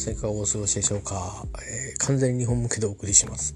[0.00, 3.54] さんいかがお過ごしでしょうか、えー、完全に日本向けでお送りします、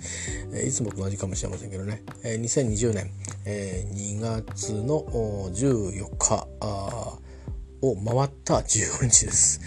[0.52, 3.10] えー、いつもと同じかもしれませんけどね、えー、2020年、
[3.46, 5.02] えー、2月の
[5.50, 6.46] 14日
[7.84, 9.60] を回った15日です。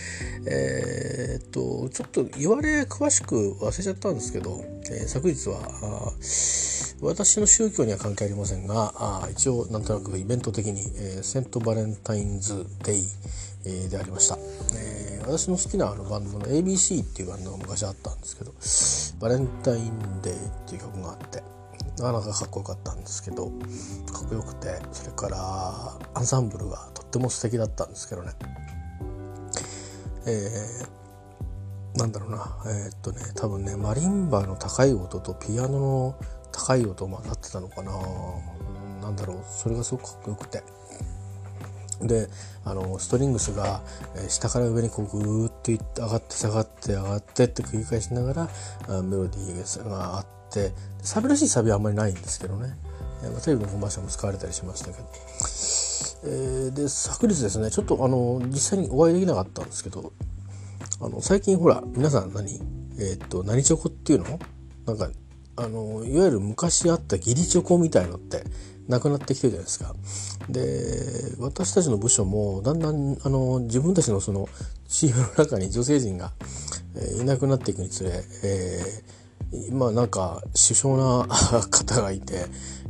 [0.47, 6.13] えー、っと、ちょっと言われ詳しく忘れちゃったんですけど、えー、昨日は
[7.01, 13.03] 私の宗教には関係ありませんが、あ一応なんとなくイベント的に、えー、セントバレンタインズデイ、
[13.65, 14.37] えー、でありました。
[14.75, 14.86] え、
[15.27, 18.53] 私の好きなあのバンドの ABC っていうバンドが昔あったんですけど、
[19.19, 21.43] バレンタインデーっていう曲があって、
[21.97, 23.51] なかなかかっこよかったんですけどか
[24.25, 28.31] っこよくてそれからアンサンブルがとっても素敵だったんですけどね。
[30.27, 32.57] えー、なんだろうな。
[32.65, 36.15] えー、っとね多分ねマリンバの高い音とピアノの
[36.51, 37.91] 高い音混ざってたのかな。
[39.01, 39.37] なんだろう。
[39.45, 40.63] それがすごくかっこよくて。
[42.01, 42.29] で
[42.63, 43.81] あのストリングスが、
[44.27, 48.49] 下から上にこうグーッといって上がって下がって上がってって繰り返しながら
[49.01, 52.75] メロディーがあってサビらしいサビはあんまりないんですけどね、
[53.23, 55.07] えまあ、テレビのコマーシャルも使われたりしましたけど、
[56.67, 60.13] え、で昨日ですねちょっとあの実際にお会いできなかったんですけど
[61.01, 62.61] あの最近ほら皆さん何？
[62.99, 64.39] えー、っと何チョコっていうの？
[64.85, 65.09] なんか
[65.57, 68.43] あのいわゆる昔あった義理チョコみたいのって
[68.87, 69.95] なくなってきてるじゃないですか。
[70.49, 74.47] で私たちの部署もだんだんあの自分たちのその
[74.87, 76.31] チームの中に女性陣が、
[76.95, 78.11] え、いなくなっていくにつれ、
[78.43, 79.17] えー
[79.71, 81.27] まあなんか首相な
[81.71, 82.45] 方がいて、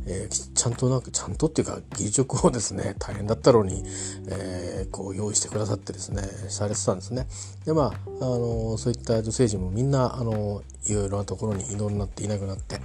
[0.06, 3.84] えー、ちゃんとなんかちゃんとっていうか技術をですね大変だったろうに、
[4.26, 7.28] えー、こう用意してくださってですねされてたんですね。
[7.64, 12.80] でまあ、あのそういった女性陣もみんなあのいろいろなところに移動になっていなくなって、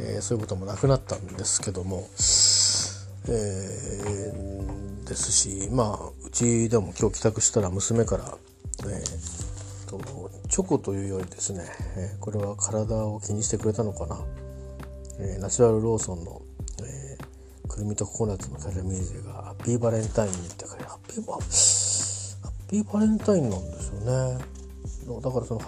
[0.00, 2.08] えー、そういうこともなくなったんですけども、
[3.28, 8.36] えー、ですしまあうちでも今日帰宅したら娘から、
[8.84, 9.46] えー
[9.86, 10.00] と
[10.48, 11.64] チョコというよりですね、
[11.96, 14.18] え、これは体を気にしてくれたのかな、
[15.20, 16.42] え、ナチュラルローソンの、
[16.82, 24.38] えー、くるみとココナッツのキャラメリゼがハッピーバレンタインにって書いてハッピーバハッピーバレンタインなんですよね。
[25.22, 25.60] だからその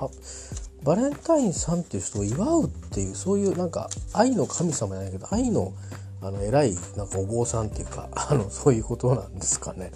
[0.88, 5.75] バレンタインさんっていう人を祝うっていうそういうなんか愛の神様じゃないけど愛の
[6.22, 9.93] あの偉いなんかお坊さんっていうか あのそういうことなんですかね。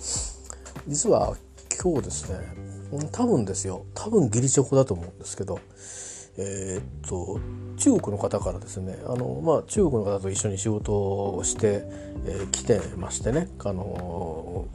[0.86, 1.34] 実は
[1.82, 2.36] 今日ですね
[3.10, 3.86] 多分ですよ。
[3.94, 5.60] 多分義理チョコだと思うんですけど
[6.36, 7.40] えー、っと
[7.78, 11.86] 中国の方からですねあの、まあ、中国の方と一緒に仕事をして、
[12.26, 14.66] えー、来てましてねあの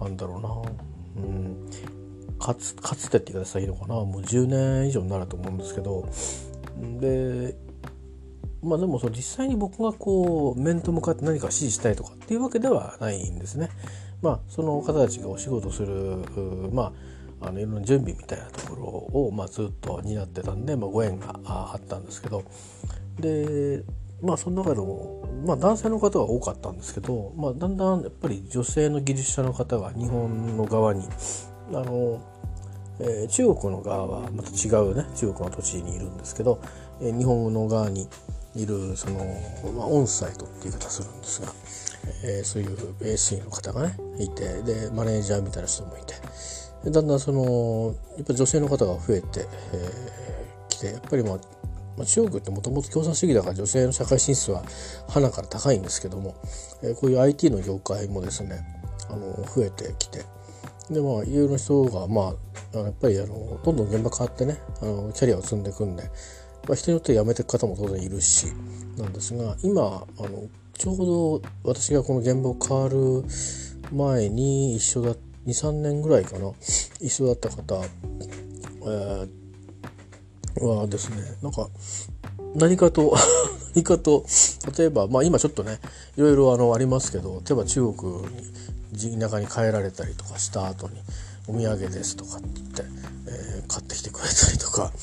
[0.00, 1.70] なんだろうな、うん、
[2.40, 3.94] かつかつてって言い方したらいいのかな。
[3.94, 6.08] もう10年以上になると思うんですけど。
[6.98, 7.54] で
[8.62, 13.68] まあでもその実際に僕がこう面と向かって何か指示したいとかっていうわけではないんですね。
[14.22, 15.94] まあ、その方たちがお仕事する、
[16.72, 16.92] ま
[17.40, 22.42] あ、あのいろんな準備みたいなところを、まあ、ずっと担ってたんで、まあ、ご縁があったんですけど。
[23.18, 23.82] で
[24.22, 31.08] まあその中でも、まあ、男性の方が多かったんですけど、まあ、だんだんやっぱり女性の技術者の方が日本の側に
[31.72, 32.20] あの、
[33.00, 36.60] えー、中国の側はまた違うね中国の土地にいるんですけど、
[37.00, 38.08] えー、日本の側に
[38.54, 39.18] いるその、
[39.76, 41.52] まあ、オンサイトっていう言い方するんですが。
[42.24, 46.14] えー、そういう SE の方がねいてでマネージャーみたいな人もいて
[46.90, 51.38] だんだんそのやっぱ女性の方が増えてき、えー、てやっぱりまあ
[51.96, 54.62] まあ、中国ってもともと共産主義だから女性の社会進出は
[55.08, 56.34] 花から高いんですけども、
[56.82, 58.64] えー、こういう IT の業界もですね
[59.10, 60.24] あの増えてきて
[60.90, 62.34] でまあいろいろ人がま
[62.74, 66.02] あやっぱりあのどんどん現場変わってねあのキャリアを積んでいくんで、
[66.66, 68.46] まあ、人によって辞めていく方も当然いるし
[68.98, 73.24] なんですが今あのちょうど私がこの現場を変わる
[73.92, 75.14] 前に一緒だ
[75.46, 76.50] 23年ぐらいかな
[77.00, 81.68] 一緒だった方、えー、はですねなんか
[82.54, 83.14] 何かと
[83.74, 84.24] 何かと
[84.76, 85.78] 例えばまあ今ちょっとね
[86.16, 88.28] いろいろあのありますけど例えば中国に
[88.92, 91.00] 田舎に帰られたりとかした後に
[91.46, 92.82] お土産ですとかって、
[93.28, 94.92] えー、買ってきてくれたりとか。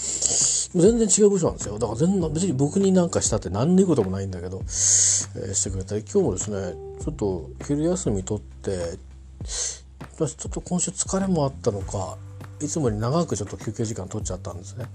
[0.76, 1.80] 全然違う部署なんですよ。
[1.80, 6.02] だから全然別に僕になんかしたって何のいいこともないんだけど、えー、してくれたり。
[6.02, 9.00] 今日もですねちょっと昼休み取って
[10.16, 12.18] 私ちょっと今週疲れもあったのか
[12.60, 14.86] いつもより長くちょっと休憩時間取っちゃったんですね。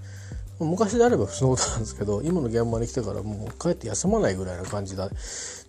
[0.59, 5.09] 昔であれば普通のことなんですけど今の現場に来てからもう帰って休まないぐらいな感じで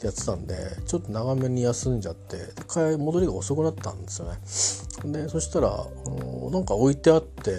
[0.07, 0.55] やってたんで
[0.87, 2.37] ちょっと長めに休んじゃって
[2.69, 5.23] 帰戻りが遅くなったんですよね。
[5.25, 7.57] でそしたらあのなんか置いてあって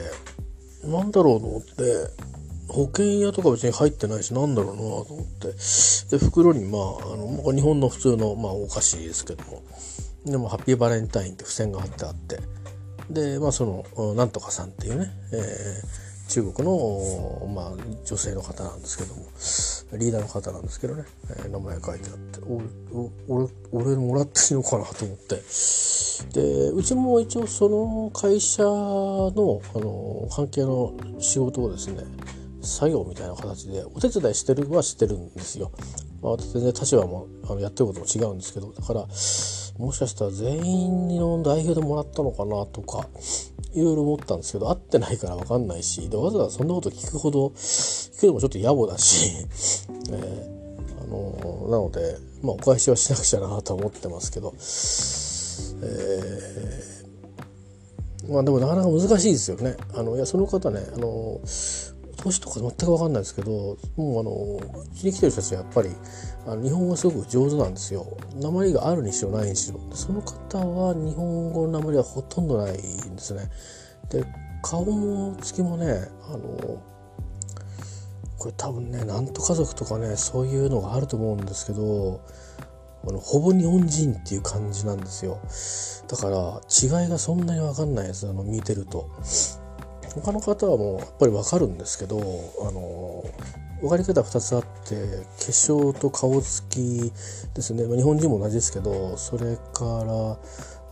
[0.83, 1.73] なんだろうと思って
[2.67, 5.47] 保険屋とか別に入ってないしなんだろうなと思って
[6.11, 9.61] で袋にまああの日本の普通の、まあ、お菓子ですけども
[10.25, 12.39] でも「ハッピーバレンタイン」って付箋が貼ってあって
[13.09, 17.71] でまあそのなんとかさんっていうね、えー中国の、まあ、
[18.03, 19.25] 女性の方なんですけども
[19.97, 21.03] リーダーの方なんですけどね、
[21.45, 22.39] え、名前書いてあって。
[22.45, 25.41] お俺俺もらっていいのかなと思って。
[26.33, 32.03] でうちも一応その会社のあの関係の仕事をですね
[32.61, 35.71] 作業みたいな形でお手伝いしてるはしてるんですよ。
[36.21, 38.71] まあ、全然立場もあのやってることも違うんですけど。
[38.71, 39.05] だから
[39.77, 43.07] もしかしたら全員の代表でもらったのかなとか
[43.75, 49.45] いろいろ思ったんですけど会ってないから分かんないしでわざわざそんなこと聞くほど聞くのもちょっと野暮だし、
[50.11, 54.53] えー、あのなので、まあ、お返しはしなくちゃなと思ってますけど、
[55.83, 59.75] えー、まあでもなかなか難しいですよね。
[59.93, 61.41] あのいやその方ねあの
[62.25, 65.89] 年とか全く分かんないですけどもうあのうちに来てる人たちはやっぱり
[66.47, 68.17] あの日本語すごく上手なんですよ。
[68.35, 72.81] 鉛があるにしろないにしろその方は日本語の鉛はほとんどないんで
[73.17, 73.49] すね。
[74.09, 74.25] で
[74.61, 76.81] 顔もつきもねあの
[78.37, 82.21] これ多分ねなんと家族とかねそういうのがあると思うんですけど
[83.07, 85.39] あのほぼ日本人っていう感じなんですよ
[86.07, 86.61] だから
[87.01, 89.09] 違いがそんなに分かんないですあの見てると
[90.21, 93.23] 他の方はもうやっぱり分かるんですけどあの
[93.81, 97.11] 分かり方2つあって化粧と顔つき
[97.53, 100.37] ですね、まあ、日本人も同じですけどそれから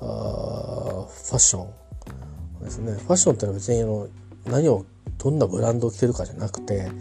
[0.02, 2.94] あファッションですね。
[2.94, 4.08] ファッションってのは別にあの
[4.46, 4.86] 何を
[5.18, 6.92] どんなブランドを着てるかじゃなくて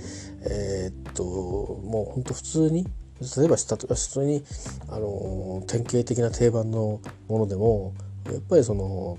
[0.44, 2.86] えー、っともうほんと普通に
[3.36, 4.44] 例えばしたと普通に
[4.88, 7.94] あの典型的な定番のものでも
[8.26, 9.18] やっぱりその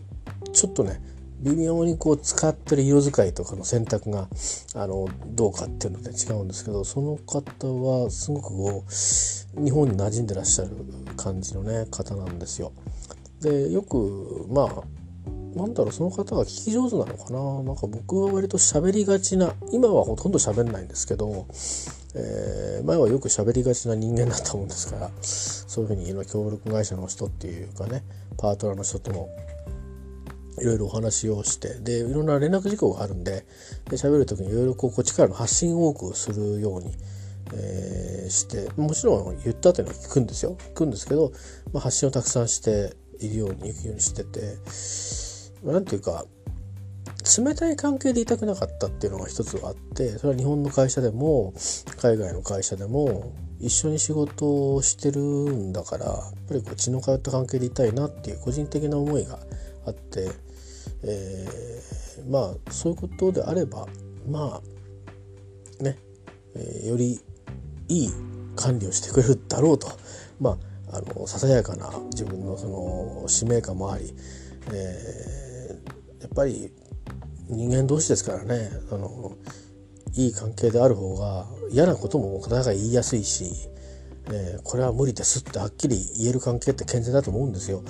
[0.53, 1.01] ちょっとね
[1.44, 4.28] 微妙にこう使ってる色使いとかの選択が
[4.75, 10.72] あのどうかっていうので違うんですけどその方はすごくこう日本に馴染んでらっしゃる
[11.18, 12.72] 感じのね方なんですよ。
[13.42, 14.84] でよくまあ
[15.56, 21.45] なんだろうその方が聞き上手なのかななんか僕は割と喋りがちな今はほとんど喋んないんですけど、
[22.16, 28.04] えー、前はよく喋りがちな人間だったもんですからそういうふうに今協力会社の人っていうかね
[28.38, 29.30] パートナーの人とも
[30.59, 33.45] いろいろお話をしてでいろんな連絡事項があるんで
[33.88, 36.94] 喋る時にいろいろこうこっちからの発信を多くするように、
[37.53, 40.55] えー、してもちろん言ったというのは聞くんですよ。
[40.59, 41.31] 聞くんですけど、
[41.71, 44.57] まあ、発信をたくさんしているように行くようにしてて
[45.63, 46.25] 何、まあ、ていうか
[47.38, 51.53] 冷たい関係でいたくなかったっていうのが一つあってそれは日本の会社でも
[51.97, 56.15] 海外の会社でも一緒に仕事をしてるんだからやっ
[56.49, 59.39] ぱりこう血の通った関係でいたいなっていう個人的な思いが
[59.85, 60.30] あって、
[61.03, 63.88] えー、まあそういうことであれば
[64.30, 64.62] ま
[65.80, 65.97] あね、
[66.56, 67.19] えー、より
[67.89, 68.09] いい
[68.56, 69.88] 管理をしてくれるだろうと
[70.39, 70.51] ま
[70.91, 74.13] ああのささやかな自分のその使命感もあり、
[74.71, 76.71] えー、やっぱり
[77.50, 79.35] 人間同士ですからねあの
[80.15, 83.45] いい関係である方が嫌なこともお互い言いやすいし、
[84.31, 87.83] えー、これは無理ですってはっきり言える関係って健全だと思うんですよ。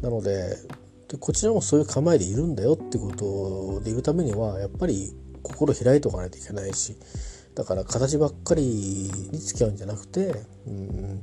[0.00, 0.56] なので
[1.08, 5.12] でこちらもそういう構えでいるんだよってことでいるためにはやっぱり
[5.42, 6.96] 心開いておかないといけないし
[7.54, 10.34] だから形ばっかりに付き合うんじゃなくて、
[10.66, 11.22] うん、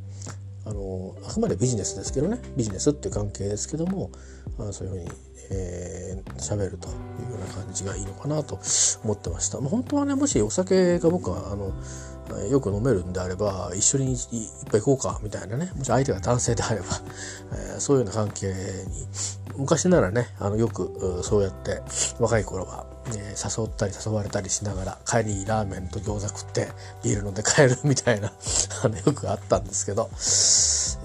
[0.66, 4.10] あのあくまでビジネスですけどねビジネスっていう関係ですけども
[4.58, 8.60] あそういうふうにえー、喋るというような感じがいいのかなと
[9.04, 9.60] 思ってました。
[9.60, 11.74] まあ、本当はねもしお酒が僕はあの
[12.50, 16.86] よく飲めるんであれば一緒に一杯行こうかみたいなねもし相手が男性であれば、
[17.52, 18.54] えー、そういうような関係に
[19.58, 21.82] 昔ならねあのよくそうやって
[22.20, 26.68] 若い頃は、えー、誘ったり誘われたりしながら帰りにラーメンと餃子食って
[27.04, 28.32] ビール飲んで帰るみたいな
[28.84, 30.10] あのよくあったんですけど、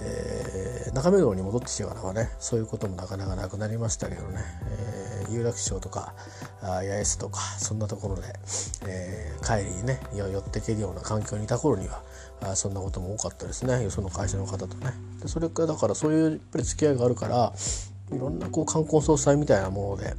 [0.00, 4.40] えー、中目黒に戻ってきてからはねそういうこともなかなかなくなりましたけどね、
[4.70, 6.14] えー、有楽町とか
[6.60, 8.22] 八重洲とかそんなところで、
[8.86, 12.02] えー、帰りにね寄っていけるような環境にいた頃には
[12.40, 13.82] あそんなことも多かったですね。
[13.82, 14.92] よその会社の方とね。
[15.20, 17.52] でそれからだからそういうやっぱり付き合いがあるから
[18.12, 20.14] いろんなこう冠婚葬祭みたいなもので、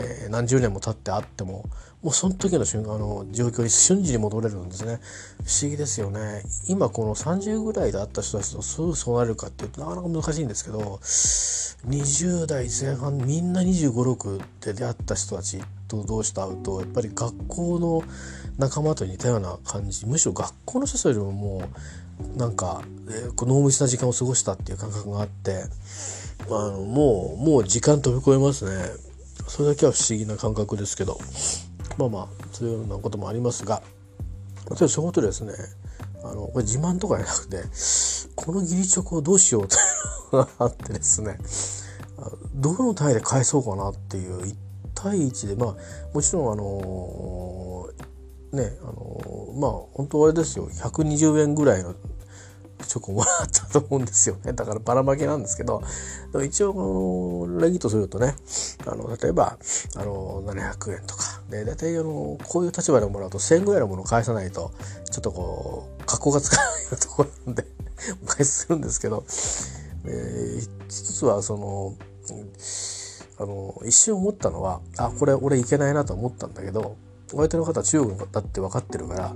[0.00, 1.64] えー、何十年も経ってあっても
[2.02, 5.00] もうその時の瞬間の状況に瞬時に戻れるんですね。
[5.44, 6.42] 不思議ですよね。
[6.68, 11.00] 今この30ぐらいで会った人たちとすぐそうなるかっていうとなかなか難しいんですけど
[11.88, 18.02] 20代前半みんな2 5 6で出会った人たちと同士と会うとやっぱり学校の
[18.58, 20.06] 仲間と似たような感じ。
[20.06, 22.82] むしろ学校の人よりももうなんか、
[23.36, 25.64] 濃密な時間を過ごしたっていう感覚があって
[26.50, 28.90] あもうもう時間飛び越えますね。
[29.48, 31.18] それだけは不思議な感覚ですけど。
[31.98, 33.82] まあまあそういうようなこともありますが。
[34.70, 35.52] 例えばそういうことですね
[36.24, 37.62] あのこれ自慢とかじゃなくて
[38.34, 39.78] この義理チョコをどうしようとい
[40.32, 41.38] うのがあってですね。
[42.54, 44.54] どの単位で返そうかなっていう1
[44.94, 45.76] 対1でまあ
[46.14, 47.88] もちろんあの
[48.52, 50.68] ねあのまあ本当あれですよ。
[50.68, 51.94] 120円ぐらいの
[52.86, 54.52] チョコもらったと思うんですよね。
[54.52, 55.82] だからばらまきなんですけど
[56.32, 58.34] でも一応礼儀とするとね
[58.86, 59.58] あの例えば
[59.96, 61.36] あの700円とか。
[61.50, 64.72] で大体あのこういう立場でもらうと1000円ぐらいのものを返さないと
[65.10, 67.64] ちょっとこう格好がつかないようなところなんで
[68.22, 69.24] お返しするんですけど、
[70.06, 71.94] えー、一つはその
[73.38, 76.96] あの一瞬思ったのはあこれ俺いけないなと思ったんだけど
[77.32, 79.34] お相手の方は中国だって分かってるから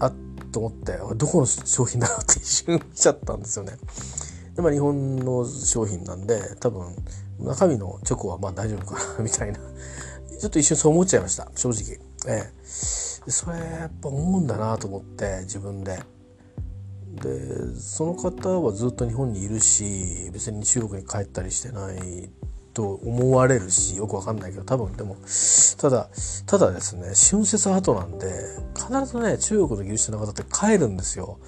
[0.00, 0.12] あ
[0.54, 3.72] と思ってどこの商品だろうって一瞬見ちゃったんですよね。
[4.54, 6.94] でまあ日本の商品なんで多分
[7.40, 11.98] 中身のチョコはまあ大丈夫かなみたいなちょっと一瞬そう思っちゃいました正直。
[12.26, 15.98] ええ、それやっぱ思うんだなと思って自分で。
[17.14, 22.28] でその方はずっと日本にいるし別に中国に帰ったりしてない
[22.74, 25.16] と思われるしよくわかんないけど多分でも
[25.78, 26.08] ただ
[26.46, 28.26] ただですね春節後なんで
[28.74, 31.38] 必ずね中国の技術者の方って帰るんですよ。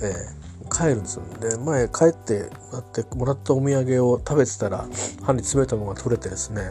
[0.00, 1.22] ええ、帰るんですよ。
[1.40, 4.88] で前帰ってもらってもらったお土産を食べてたら
[5.22, 6.62] 歯に詰めたものが取れてですね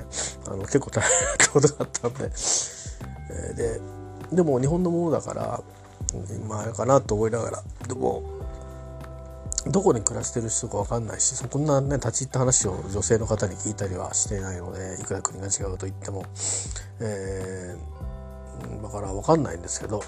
[0.47, 3.81] あの結構大変なことがあったんで、えー、で
[4.33, 5.61] でも日本のものだから
[6.47, 8.36] まああれかなと思いながらでも
[9.65, 16.25] どこに暮らしてる人か分かんないしそんなね立ち入った話を女性の方に聞いたりはしていないのでいくら国が違うと言っても、
[17.01, 20.03] えー、だから分かんないんですけど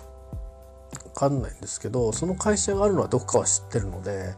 [1.14, 4.34] 分かんないんですけどその会社があるのはどこかは知ってるので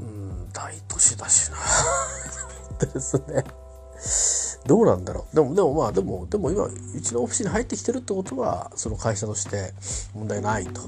[0.00, 1.56] うん大都市だしな。
[2.92, 3.44] ですね。
[4.66, 5.36] どうなんだろう。
[5.36, 9.72] でもでもまあでもでも今うちのオフィスに入ってきてるってことはその会社として
[10.14, 10.82] 問題ないと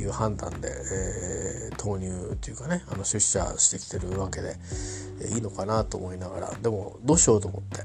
[0.00, 4.56] いう判断で、えー、投入っていうかねあの出社してきてるわけで、
[5.20, 6.54] えー、いいのかなと思いながら。
[6.62, 7.84] でもどうしようと思って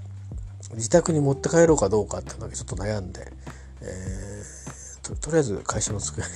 [0.75, 3.31] 自宅に持って帰ろうかどうかっていうのだけちょっと悩んで、
[3.81, 6.29] えー、ととりあえず会社の机に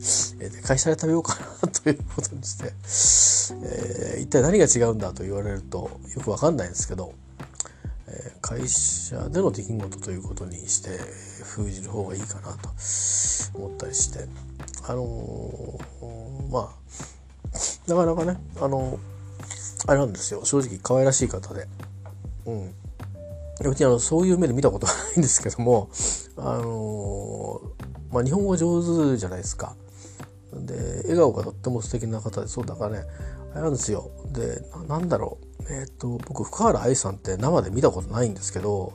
[0.64, 2.72] 会社で食べようかなということにして、
[3.62, 7.12] えー、一体何が違うんだと言われるとよくわかんないんですけど
[8.40, 10.90] 会社での出来事ということにして
[11.44, 12.70] 封じる方がいいかなと
[13.54, 14.26] 思ったりして。
[14.88, 19.00] あのー、まあなかなかねあの
[19.88, 20.44] あれなんですよ。
[20.44, 21.66] 正直可愛らしい方で。
[22.46, 22.74] うん。
[23.64, 25.88] 別にあのそういう目で見たことはないんですけども
[26.36, 29.74] あのー、まあ日本語上手じゃないですか。
[30.52, 33.06] で笑顔がとっても素敵な方でそうだからね
[33.56, 38.92] あれなんですよでなんだろうえっ、ー、と僕福原愛さんって生で見たことないんですけど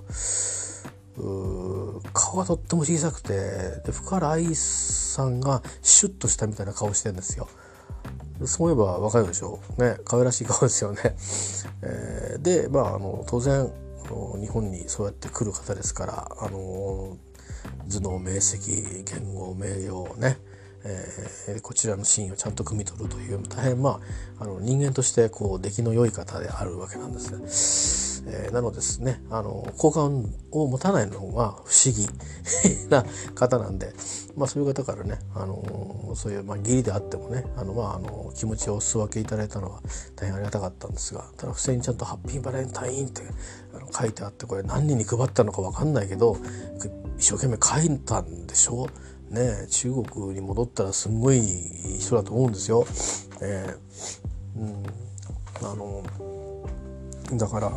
[2.13, 7.47] 顔がとっても小さくてで福原愛さんがシュッとしたみたいな顔してるんですよ。
[8.45, 9.59] そういえばわかるでしょ？
[9.77, 11.15] うね可愛らしい顔ですよね。
[11.83, 13.71] えー、でまああの当然
[14.05, 17.17] あの日本にそうやって来る方ですからあの
[17.89, 20.39] 頭脳明晰言語名誉ね
[20.83, 23.99] えー、こちらのシーンをちゃんと汲み取るという大変ま
[24.39, 28.21] ああの人間としてこう出来の良い方であるわけなんですね。
[28.27, 32.07] えー、なのですねあの好感を持たないのが不思議
[32.89, 33.93] な方なんで、
[34.35, 39.81] まあ、そういう方からねあのそういう、まあ、義理であってもねあの、まあ、あの気持ちをお裾分けいただいたのは
[40.15, 43.23] 大変ありがたかったんですがただ不正にちゃんと「ハッピーバレンタイン」って
[43.91, 46.37] 書いてあってこれ何人に配ったのか分かんないけど
[47.17, 48.87] 一生懸命書いたんでしょう
[49.31, 51.41] ね中国に戻ったらすんごい
[51.99, 52.85] 人だと思うんですよ。
[53.41, 54.83] えー、うん、
[55.67, 56.03] あの
[57.37, 57.71] だから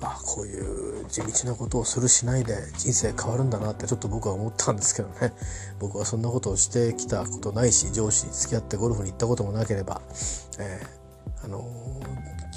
[0.00, 5.34] あこういう地道なことをするしないで人生変わるんだなってちょっと僕は思ったんですけどね
[5.80, 10.00] 僕はそんなことをしてきたことないし上司に付き合ってゴルフに行ったこともなければ、
[10.58, 11.68] えー、あの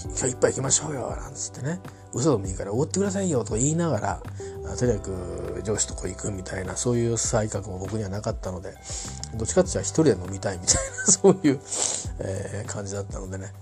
[0.05, 1.79] 今日一杯行きましょうよなんつってね
[2.13, 4.21] 嘘でもいいからおごってくださいよと言いながら
[4.77, 8.73] とにかく上司とこ行くみたいなそういう才覚も僕にはなかったので
[9.35, 11.59] どっちかっていうと一人で飲みたいみたいな そういう、
[12.19, 13.53] えー、感じだったのでね。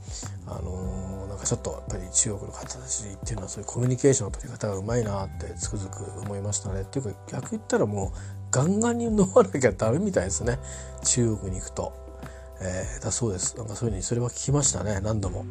[0.47, 6.81] あのー、なんかちょっとやっぱり中国の方たちっていうのはそういうコミュニケーションの取り方がうまいなってつくづく思いましたね。
[6.81, 8.11] っていうか逆言ったらもう
[8.49, 10.59] ガンガンに飲まなきゃダメみたいですね。
[11.03, 11.93] 中国に行くと。
[12.61, 13.55] えー、だそうです。
[13.57, 14.99] なんかそういうふうにそれは聞きましたね。
[15.01, 15.45] 何度も。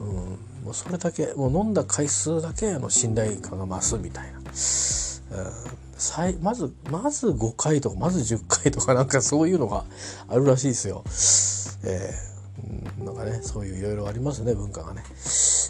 [0.00, 4.44] うん、もうそれだけもう飲んだ回数だけあの信頼感が増すみたいな、うん、
[6.42, 9.84] まずまず5回とかまず10回とかなんかそういうのが
[10.28, 11.02] あるらしいですよ。
[11.84, 15.02] えー、なんかねそういういろいろありますね文化がね。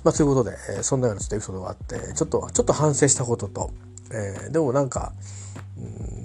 [0.05, 3.71] まあ、ということで、えー、そんなようなちょっとエピソードがあってちょっとちょっと反省したことと、
[4.13, 5.13] えー、でもなんか、
[5.79, 5.81] う
[6.19, 6.22] ん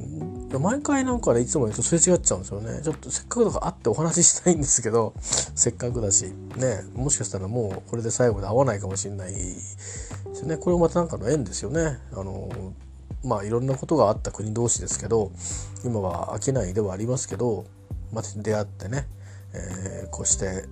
[0.59, 2.81] 毎回なんかねいつもとすれ違っちゃうんですよね。
[2.83, 10.57] ちょっとせっかくだから会ってお話ししたいんですけど せっかくだしねもしかしたらもうこれで最後で会わないかもしれないですね。
[10.57, 11.99] これもまたなんかの縁ですよね。
[12.13, 12.49] あの
[13.23, 15.31] まあいろんなことがあった国同士ですけど
[15.83, 17.65] 今は商いではありますけど
[18.11, 19.07] また出会ってね、
[19.53, 20.65] えー、こうして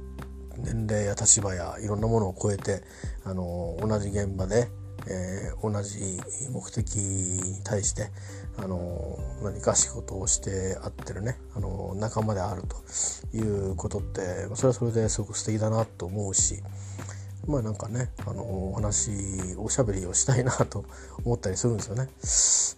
[0.57, 2.83] 年齢や立場やいろんなものを超えて
[3.23, 4.69] あの同じ現場で、
[5.07, 6.19] えー、同じ
[6.51, 8.09] 目的に対して
[8.57, 12.63] あの何か仕事をして会ってるねあの仲間である
[13.31, 16.61] ということってそれはそれですごく素敵だなと思うし
[17.47, 19.11] まあなんかねあのお話
[19.57, 20.85] おしゃべりをしたいなと
[21.23, 22.09] 思ったりするんですよね。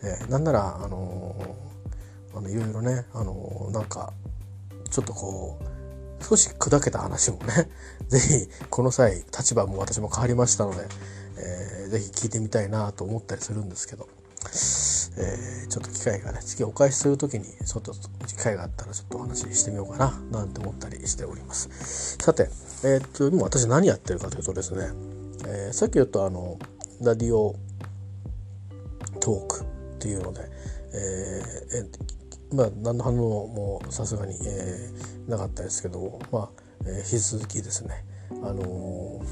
[0.03, 1.35] えー、なんならあの
[2.35, 4.13] あのいろいろねあのなんか
[4.89, 5.59] ちょっとこ
[6.19, 7.69] う少し砕けた話もね
[8.09, 10.87] 是非この際立場も私も変わりましたので、
[11.37, 14.07] えー、ぜひ聞いてみたいなと思ったりするんですけど。
[15.19, 17.91] えー、ちょっと機会がね次お返しする時にちょっと
[18.27, 22.49] 機会があったらちょっとお話ししてみようかななんて思ったりしておりますさて、
[22.83, 24.89] えー、っと今私何やってるかというとですね、
[25.47, 26.59] えー、さっき言ったあの
[27.01, 27.55] ラディオ
[29.19, 30.41] トークっていうので、
[30.93, 36.49] えー、まあ何の反応もさすがに、えー、なかったですけどまあ、
[36.85, 38.05] えー、引き続きですね
[38.43, 39.23] あのー、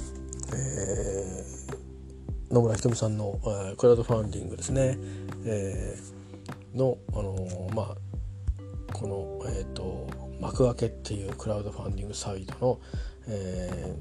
[0.55, 1.84] えー
[2.51, 3.39] 野村ひとみさんの、
[3.77, 4.97] クラウドファンディングですね、
[5.45, 10.07] えー、の、あのー、まあ、この、えーと、
[10.39, 12.79] 幕開けっていうクラウドファンディングサイトの、
[13.27, 13.95] え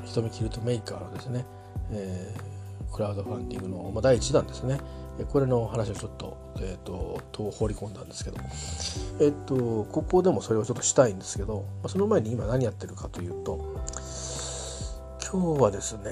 [0.00, 1.44] ー、ひとみキルトメーカーのですね、
[1.90, 4.80] えー、クラウドファンディングの、まあ、第1弾ですね。
[5.30, 8.38] これの話をちょっと,、えーと、と放り込んだんですけど、
[9.20, 13.76] えっ、ー、とここでもそれをちょっとしたいんですけど、まあ、その前に今何やってるかというと
[15.32, 16.02] 今日はですね、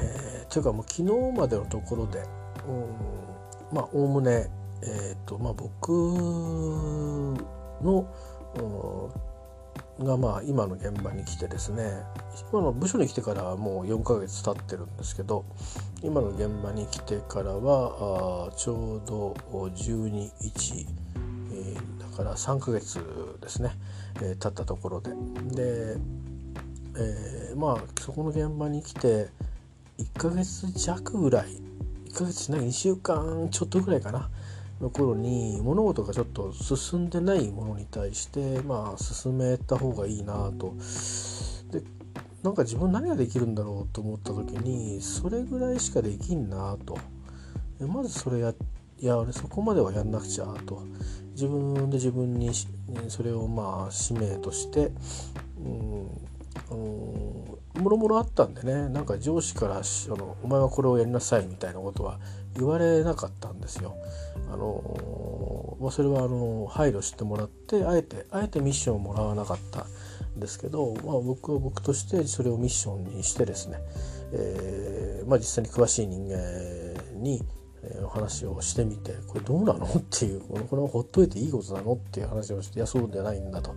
[0.00, 2.20] えー、というかもう昨日までのところで、
[2.66, 4.48] うん、まあおおむね、
[4.82, 5.90] えーとまあ、僕
[7.82, 8.06] の、
[8.56, 9.32] うん
[10.04, 12.02] がまあ今の現場に来てですね
[12.50, 15.44] 今の部署に来てからはもう4ヶ月経ってるんですけど
[16.02, 20.08] 今の現場に来てからはあちょうど12
[20.40, 20.86] 日、
[21.52, 23.04] えー、だから3ヶ月
[23.42, 23.72] ですね、
[24.16, 25.10] えー、経ったところで。
[25.94, 26.21] で
[26.96, 29.28] えー、まあそこの現場に来て
[29.98, 31.48] 1ヶ月弱ぐらい
[32.06, 34.30] 1ヶ月しない2週間ちょっとぐらいかな。
[34.82, 40.74] の頃に物事がちょっと進んでないものに対してまあ進めた方がいいなと。
[41.70, 41.82] で
[42.42, 46.98] なんか自分何ができるんだろうと思った時にそれぐらいしかできんなと。
[47.80, 48.54] まずそれや
[48.98, 50.82] いや俺そこまではやんなくちゃと。
[51.32, 52.50] 自分で自分に
[53.08, 54.92] それをまあ使命として、
[55.64, 56.08] うん、
[56.70, 62.18] もろもろあったんでねなんか上司からあの「お前はこれをやりなさい」みたいなことは
[62.54, 63.94] 言われなかったんですよ。
[64.50, 69.86] あのまあ、それはあの配慮してもらってあえてあえてミッションをもらわなかった
[70.36, 73.78] んですけど、まあ、僕は僕としてそれをミッションにしてですね、
[74.32, 76.36] えーまあ、実際に詳しい人間
[77.14, 77.42] に
[77.84, 79.86] え、お話をしてみてこれどうなの？
[79.86, 81.94] っていうこれはほっといていいことなの？
[81.94, 83.74] っていう話をしていやそうじゃないんだと。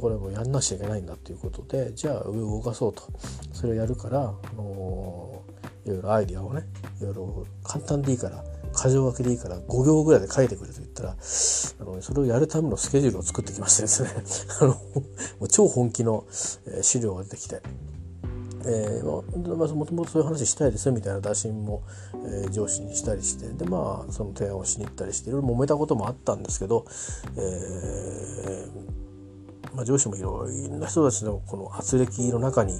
[0.00, 3.02] これもうやんなくちゃいけないんだっていうことでじゃあ上を動かそうと。
[3.52, 5.42] それをやるから、あの、
[5.84, 6.66] いろいろアイディアをね
[7.00, 11.14] いろいろ簡単でいいから箇条書きでいいから5行ぐらいで書いてくれと言ったらあ
[11.84, 14.10] のそれをやるためのスケジュールを作ってきましてですね。
[14.60, 14.76] あのも
[15.40, 16.24] う超本気の、
[16.82, 17.62] 資料が出てきて。
[18.64, 21.82] えー、まあ、もともとそういう話したいですよみたいな打診も、
[22.14, 26.84] えー、上司にしたりしてでまあその提案をしに行ったりしていろいろ揉めたこともあったんですけど、
[27.36, 32.74] えー、まあ、上司もいろんな人たちのこの圧力の中に、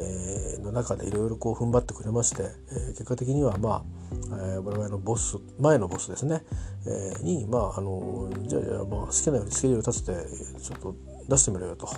[0.00, 3.84] えの中でいろいろこう踏ん張ってくれまして、え結果的にはま
[4.30, 6.44] あ、え我々のボス前のボスですね、
[6.86, 10.94] えにまああのじゃあじゃあまあ好きなようにスケジュール立ててちょっと
[11.28, 11.88] 出してみろよと。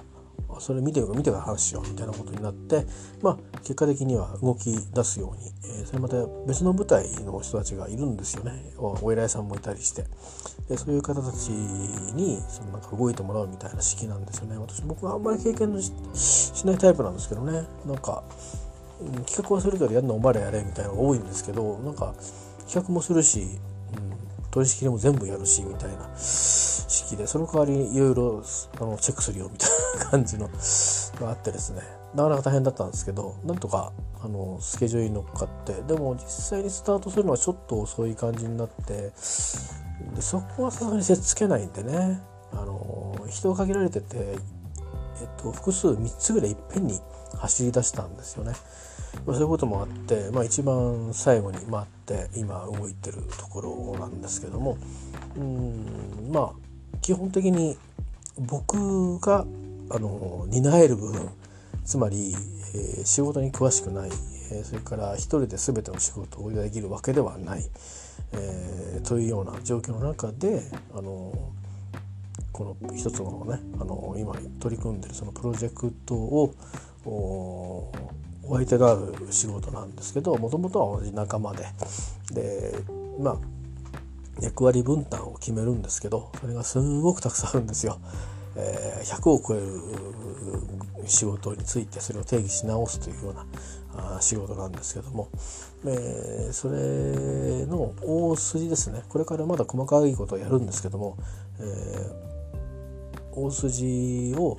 [0.61, 2.85] それ見て見てから話しようみたいなことになって
[3.23, 8.53] まあ結果的には動き出すように、えー、それまた別の部隊の人たちがいるんですよね。
[8.77, 10.05] お偉いさんもいたりして。
[10.68, 14.57] でそういう方たちにそのなんか動いてもらうみたいな式なんですよね。
[14.59, 17.64] 私僕はあんまり経験しないタイプなんですけどね。
[17.87, 18.23] なんか、
[19.27, 22.14] 企画はするけどやるのお前らやれみたいなのが多いんですけどなんか
[22.66, 23.49] 企画もするし、うん、
[24.51, 26.09] 取り仕切りも全部やるしみたいな。
[26.90, 27.26] 式で。
[27.26, 28.42] その代わりにいろいろ
[28.81, 30.48] あのチェックするよみたいな感じの
[31.20, 31.83] があってですね。
[32.14, 35.74] なかなか大変だったんですけどなんとかあのスケジュールに乗っかって。
[35.83, 39.12] でも実際にスタートするのはちょっと遅い感じになって
[40.14, 42.20] でそこはさすがにせっつけないんでね。
[42.53, 44.37] あの人が限られてて
[45.20, 46.98] えっと、複数3つぐらいいっぺんに
[47.37, 48.55] 走り出したんですよね。
[49.26, 54.79] ま、そういうこともあって、まあ、一番最後に待って今動いてるところなんですけども。
[55.37, 56.69] うんまあ
[57.03, 57.77] 基本的に
[58.39, 59.47] 僕が
[59.91, 61.29] あの担える部分
[61.85, 62.35] つまり、
[62.75, 64.11] えー、仕事に詳しくない、
[64.53, 67.65] えー、それから一人で全ての仕事をできるわけではない、
[68.33, 70.63] えー、というような状況の中で
[70.95, 71.33] あの
[72.53, 76.55] この一つのねあの今取り組んでるそのプロジェクトを
[77.05, 77.93] お
[78.57, 81.65] 相手がある仕事なんですけどもともとは同じ仲間で
[82.33, 82.75] で
[83.19, 83.39] まあ
[84.40, 87.98] 役割分担を決めるんですけどそれがすごくたくさんあるんですよ。
[88.57, 89.81] え、100を超える
[91.07, 93.46] 仕事についてそれを定義し直すというような
[94.16, 95.29] あ仕事なんですけども、
[95.87, 101.16] え、それの大筋ですねこれからまだ細かいことをやるんですけども、
[101.59, 102.30] えー、
[103.35, 104.59] 大筋を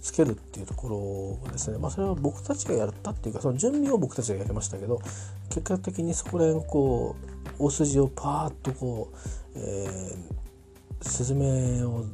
[0.00, 5.00] つけるっていうところですね、まあ、それは僕たちがやったっていうかその準備を僕たちがやりましたけど
[5.48, 7.16] 結果的にそこら辺こ
[7.58, 9.16] う大筋をパーッとこう、
[9.56, 12.04] えー、説明を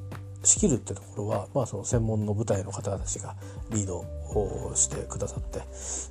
[0.42, 3.36] 仕切るってところは、まあ、その専門の部隊の方たちが
[3.70, 5.62] リードをしてくださって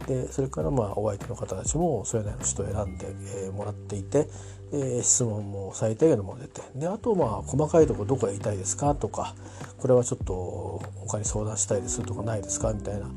[0.08, 3.08] でそれからまあお相手の方たちもそれなりの人を選んで、
[3.52, 4.28] もらっていて、
[4.74, 6.62] え、質問も最低限のもの出て。
[6.76, 9.34] であとまあ細かいとこどこへ行きたいですかとか
[9.78, 13.10] これはちょっと他に相談したいですとかないですかみたいな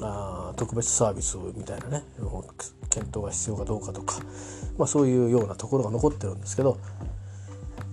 [0.00, 2.02] あ特別サービスみたいなね
[2.90, 4.20] 検討が必要かどうかとか、
[4.78, 6.78] まあ、そういうようなところが残ってるんですけど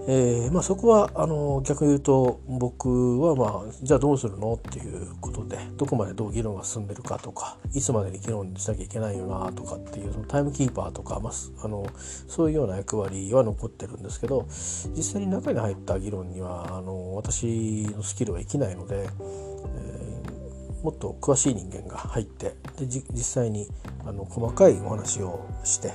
[0.08, 11.34] えーまあ、そこはあの逆に言うと僕は、まあ、じゃあどうするのっていうことでどこまでどう議論が進んでるかとかいつまでに議論しなきゃいけないよなとかっていうそのタイムキーパーとか、まあ、
[11.64, 11.86] あの
[12.28, 14.48] そういうような役割は残ってるんですけど
[14.96, 23.68] 実際に中に入った議論にはあの私のスキルは生きないので、えー、もっと詳しい人間が入ってで実際に
[24.04, 25.94] あの細かいお話をして、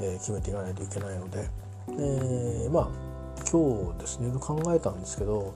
[0.00, 1.48] えー、決めていかないといけないので、
[1.90, 3.13] えー、まあ
[3.50, 5.54] 今日ですね考えたんですけど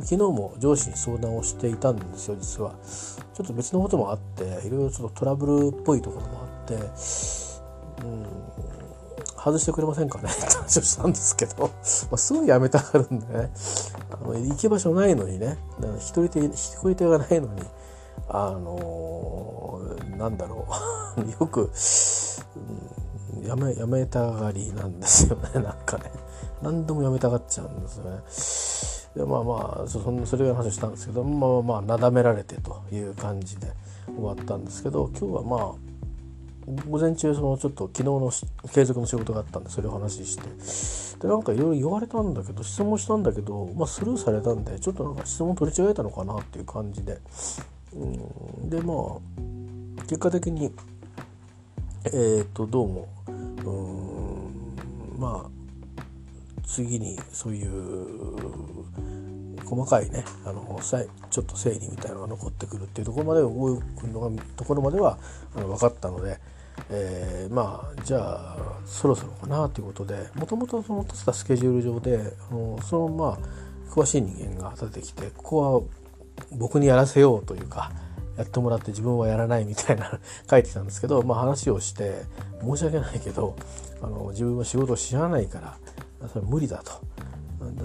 [0.00, 2.74] 昨日も上司に相談をしていたんですよ実は。
[3.34, 6.74] ちょっと別のこともあっていろいろちょっとトラブルっぽいところもあって
[8.04, 8.26] うん
[9.36, 10.30] 外してくれませんかね？
[10.30, 11.70] って話をしたんですけど、ま
[12.12, 13.50] あ、すぐやめたがるんでね
[14.10, 15.58] あの行き場所ないのにね
[15.98, 17.62] 一人手一人手がないのに
[18.28, 20.66] あのー、なんだろ
[21.18, 21.30] う。
[21.30, 21.70] よく、
[23.36, 26.10] うん、やめやめたがりなんですよねなんかね。
[26.64, 29.24] 何でもやめたがっちゃうんですよね。
[29.24, 33.68] でまあまあそそれが話をしたんですけどまあまあなだめられてという感じで
[34.06, 35.94] 終わったんですけど今日はまあ
[36.88, 38.32] 午前中そのちょっと昨日の
[38.72, 41.18] 継続の仕事があったんでそれを話して。
[41.20, 47.18] でなんかいろいろ言われたんだけど質問したんだけど、まあ、スルーされたんでちょっとなんか質問取り違えたのかなっていう感じで。
[47.92, 48.04] う
[48.64, 48.70] ん。
[48.70, 50.72] でまあ結果的に
[52.06, 53.08] えっ、とどうも。
[53.64, 55.20] うん。
[55.20, 55.53] まあ
[56.66, 58.84] 次にそういう
[59.64, 65.18] 細かいねあのちょっと整理みたいなのが残ってくるっていうところまで動くのがところまでは
[65.54, 66.38] あの分かったので、
[66.90, 73.38] えー、まあじゃあそろそろかなということでもともとその立てたスケジュール上であのそのまあ
[73.90, 75.82] 詳しい人間が立ててきてここは
[76.52, 77.92] 僕にやらせようというか
[78.36, 80.18] やってもらって自分はやらないみたいな
[80.50, 82.24] 書いてたんですけど、まあ、話をして
[82.60, 83.54] 申し訳ないけど
[84.02, 85.76] あの自分は仕事を知らないから
[86.32, 86.92] それ無理だと。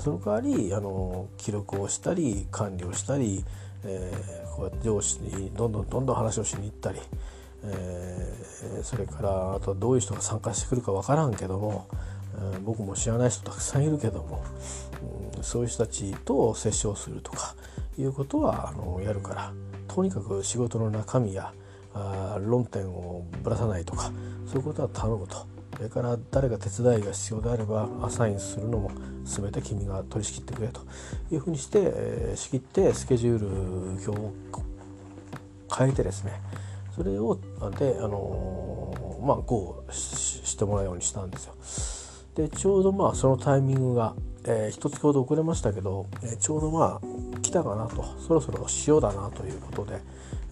[0.01, 3.43] その代わりあの記録をしたり管理をしたり、
[3.85, 6.99] えー、こうやって上司にどんどんどんどん話をしに行ったり、
[7.63, 11.87] えー、それからあとはどういう人が参加してくるか分からんけども、
[12.35, 14.43] えー、僕も知らない人たくさんいるけども、
[15.37, 17.55] うん、そういう人たちと接触するとか
[17.97, 19.53] いうことはあのやるから
[19.87, 21.53] とにかく仕事の中身や
[21.93, 24.11] あ論点をぶらさないとか
[24.45, 25.58] そういうことは頼むと。
[25.75, 28.91] それから誰が手伝いが必要であればアサインするのも
[29.23, 30.81] 全て君が取り仕切ってくれと
[31.31, 33.47] いうふうにして、えー、仕切ってスケジュール
[33.91, 34.33] 表を
[35.75, 36.33] 変えてですね
[36.95, 37.35] それを
[37.77, 41.53] であのー、まあ GO してもらうようにしたんですよ。
[42.35, 50.01] でちょうどまあそのタイミングが、えー、一月ほど遅れましたけど、えー、ちょうどまあ来たかなとそろそろ塩だなということで、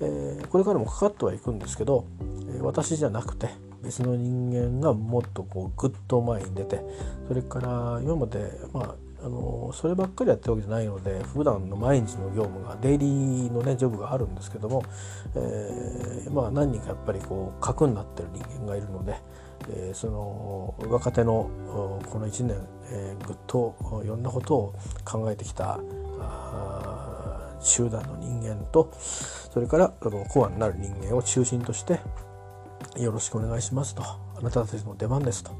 [0.02, 2.06] えー、これからもかかってはいくんですけど、
[2.50, 3.50] え私じゃなくて
[3.84, 6.82] 別の人間がもっとこうグッと前に出て
[7.28, 14.84] それから今までまああのそればっかりやってるわけじゃないので普段の毎日の業務がデイリーのねジョブがあるんですけども、
[15.36, 19.16] えー、まあ何人かやっぱりこう核になってる人間がいるので、
[19.70, 21.50] えー、その若手の
[22.12, 22.58] この1年、
[22.92, 25.80] えー、ぐっといろんなことを考えてきた
[27.60, 28.92] 集団の人間と
[29.52, 32.00] それからあのコアになる人間を中心として
[33.00, 34.04] よろしくお願いしますと。
[34.04, 35.52] あなたたちの出番ですと、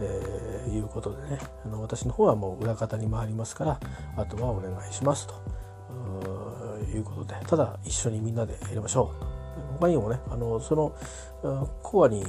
[0.00, 1.38] えー、いうことでね。
[1.64, 3.80] あの私の方はもう裏方に回りますから
[4.16, 5.34] あとはお願いしますと。
[6.94, 7.34] いうことで。
[7.46, 9.78] ただ一緒にみんなでやりましょう。
[9.80, 10.94] 他にもねあのその
[11.82, 12.24] コアに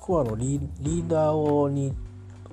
[0.00, 1.94] コアのリーダーをに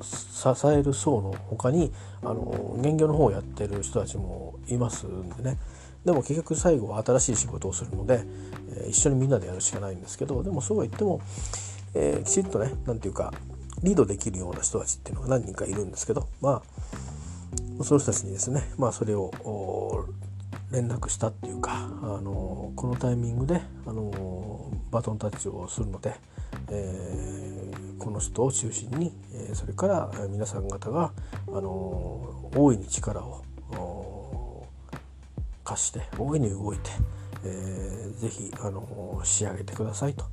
[0.01, 1.91] 支える層の他に
[2.21, 5.57] あの現業の方をやってる人たちもいますんでね。
[6.05, 8.21] でも結局最後は新しい仕事をするので、
[8.77, 11.21] えー、一緒にみんなでやるしかないんですけどでもそうは言っても、
[11.93, 13.33] えー、きちっとね何て言うか
[13.83, 16.61] リードできるような人たちっていうのが何人かいるんですけどま
[17.79, 20.05] あその人たちにですねまあそれを
[20.71, 26.15] 連絡したっていうかあのこのタイミングであのバトンタッチをするので、
[26.69, 31.11] えー、この人を中心に、えー、それから皆さん方が
[31.47, 33.43] あの大いに力を
[35.69, 36.89] 貸して大いに動いて、
[37.43, 40.25] えー、ぜひあの仕上げてくださいと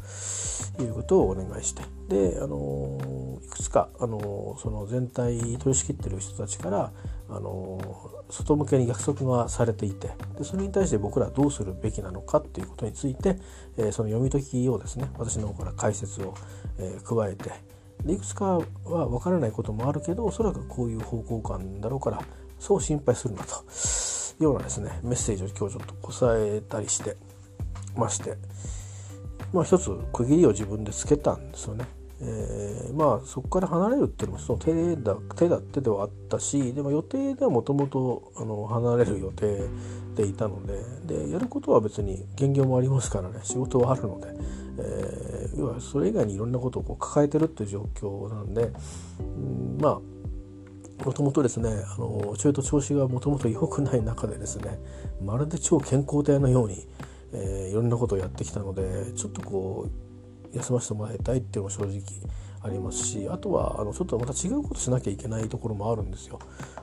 [0.83, 1.83] いうことをお願いして。
[2.09, 6.92] であのいくつかあのその全体取り仕切ってる人たちから
[7.29, 7.81] あの
[8.31, 13.37] 外向けに約束がされていてでそれに対して僕らはどうするべきなのかっていうことについて、
[13.77, 16.35] えー、その読み解きをですね私の方から解説を、
[16.79, 17.51] えー、加えて
[18.05, 22.22] でいくつかは分からないこともあるけどおそらくこういう方向感だろうから
[22.59, 23.64] そう心配するなと。
[24.38, 27.16] ようなですねメッセージを今日ちょっと抑えたりして
[27.96, 28.37] まして
[29.53, 31.87] まあ一つ区切りを自分でつけたんですよね。
[32.18, 38.33] えー、まあそこから離れるっていうのもその手だ手だってではあったしでも予定ではもともと
[38.68, 39.68] 離れる予定
[40.14, 44.29] でいたのででやることは別に減業もありますからね仕事はあるので、
[44.79, 48.72] えー、要はそれ以外にいろんなことをこう抱えてるっていう状況なんで、
[49.20, 50.01] うん、まあ
[51.05, 54.79] もともとですねあのちょいと調子がもともと良くない中でですね
[55.23, 56.87] まるで超健康体のように、
[57.33, 59.89] えー、いろんなことをやってきたのでちょっとこ
[60.53, 62.01] う休ませてもらいたいっていうのも正直
[62.66, 66.38] ありますしあとはあのちょっとまた違うことしなきゃいけないところもあるんですよ。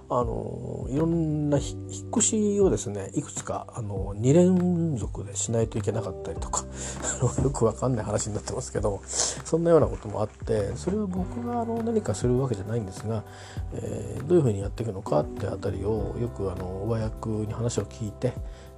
[0.10, 6.66] あのいろんな引っ越しをですねいくつかあの2連続でしないといけなかったりとか
[7.42, 13.24] よくわかんない話になってますけどそんなようなこともあってそれは僕があの何かするわけじゃないんですが、
[13.74, 18.34] えー、どういうふうにやっていくのかってあたりをよくあの上役に話を聞いて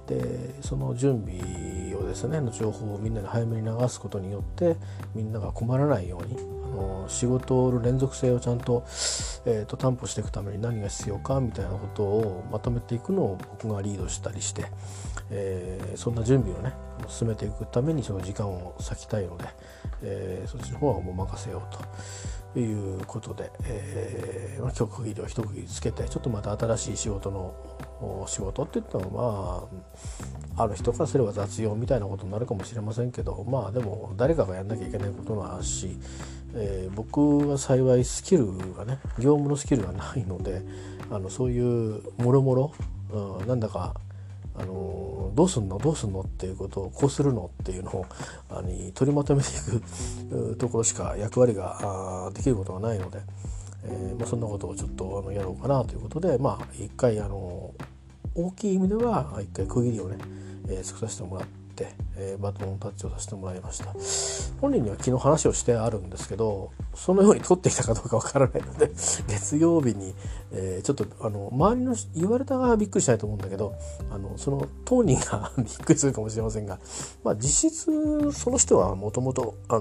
[0.06, 4.76] でその準備をですねの情報をみんなに早めに流すことによって
[5.14, 6.55] みんなが困らないように
[7.08, 8.84] 仕事の連続性をちゃんと,、
[9.44, 14.66] えーと、担保していくために何が必要かみたいなことをまとめていくのを僕がリードしたりして、
[15.30, 16.72] えー、そんな準備をね
[17.08, 19.44] 進めていくためにその時間を割きたいので、
[20.02, 21.84] えー、そっちの方はもう任せようと。
[22.58, 27.54] いうことで、えー、まあ、曲切りを一区切りつけてちょっとまた新しい仕事の
[28.26, 29.68] 仕事って言っても
[30.56, 35.98] まあある人からすれば雑用みたいなことになるかもしれませんけどまあでも誰かがやんなきゃいけないことなし、
[36.58, 40.62] えー、僕は幸いスキルがね業務のスキルがないので
[41.10, 42.72] あのそういうもろもろ
[43.46, 43.94] なんだか
[44.58, 45.78] あのどうすんの？
[45.78, 46.22] どうすんの？
[46.22, 48.06] っていうことをこうするのっていうのを
[48.48, 49.52] あの取りまとめてい
[50.30, 53.20] くところしか役割ができることがないので、
[53.84, 57.74] えーまあ、そんなことをちょっとあのやろうかなということでまあ一回あの
[58.34, 60.16] 大きい意味では一回区切りをね、
[60.68, 61.65] えー、作らせてもらって。、
[62.16, 63.94] えー、バトンタッチをさせてもらいました。
[64.60, 68.90] 本人には昨日話をしてあるんですけどそのように取ってきたかどうかわからないので
[69.28, 70.14] 月曜日に、
[70.52, 73.74] えー、ちょっとあの周りの言われた側びっくりしないと思うんだけど
[74.10, 76.78] あのその当人が びっくりするかもしれませんが、
[77.22, 79.78] まあ、実質その人はもともと多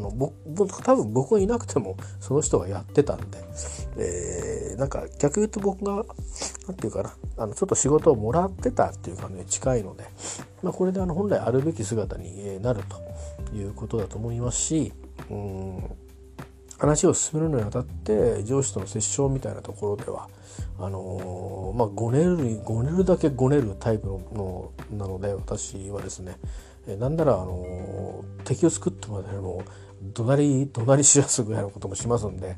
[0.96, 3.38] 分僕がいなくてもその人がやってたんで、
[3.98, 6.04] えー、なんか逆言うと僕が
[6.68, 10.04] 何て言うかなあのちょっと仕事をもらってたっていうかね近いので、
[10.62, 12.84] まあ、これであの本来あるべき姿になる
[13.52, 14.94] ということだと思いますし
[15.30, 15.84] うん
[16.78, 20.28] 話を進めるのにあたって上司との折衝みたいなところでは
[20.78, 26.38] あのー、まあごねるごねるだけごねるタイプのなので私はですね
[27.00, 29.64] なんならあのー、敵を作ってもらえるのを
[30.14, 32.56] 怒鳴り怒鳴り知らすぐらいのこともしますんで、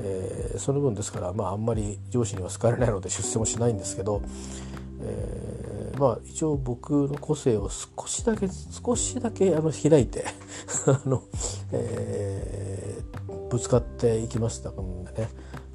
[0.00, 4.22] えー、その分ですからまああんまり上司には好かれないので出世もしないんですけど、
[5.02, 5.69] え、
[6.00, 10.24] まあ一応僕の個性を少しだけ少しだけあの開いて
[10.88, 11.22] あの、
[11.72, 15.28] えー、ぶつかっていきましたんでね。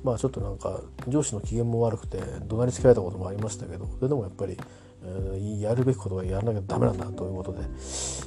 [0.04, 4.56] まあちょっとなんか上司の機嫌も悪くて怒鳴りつけられたこともありましたけどそれでもやっぱり、
[5.04, 7.62] えー、やるべきことはやらなきゃダメなんだということで、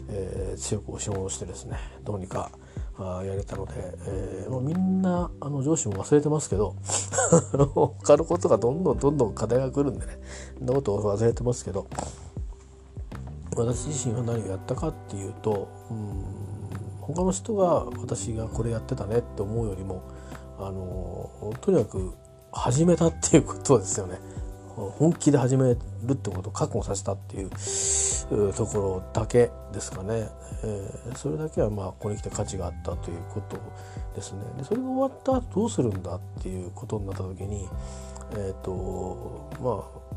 [0.09, 2.51] えー、強く押し戻してですねどうにか
[3.25, 3.73] やれたので、
[4.07, 6.75] えー、もうみんなあの上司も忘れてますけど
[7.75, 10.19] 他のことがどんどんどんどん課題が来るんでね
[10.59, 11.87] そんなことを忘れてますけど
[13.57, 16.49] 私自身は何をやったかっていうとうん
[17.01, 20.03] 他の人が私がこれやってたねって思うよりも
[20.59, 22.13] あのとにかく
[22.53, 24.19] 始めたっていうことですよね。
[24.77, 25.79] 本気で始める
[26.13, 27.51] ってことを覚悟させたっていう
[28.55, 30.29] ところだけですかね、
[30.65, 33.59] えー、それだけはまあここに来て価値があったということ
[34.15, 37.69] ですねでそれが終わった後どうするんだっていうことになった時に
[38.33, 40.09] えっ、ー、とまあ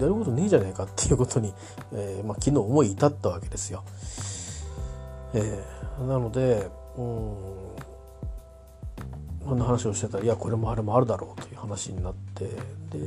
[0.00, 1.54] やることねえじゃねえかっていうことに、
[1.92, 3.84] えーまあ、昨日思い至ったわけですよ。
[5.34, 7.64] えー、なのでうん
[9.44, 12.98] そんな話をしてたらいやこれもあれもあるだろうという話になってで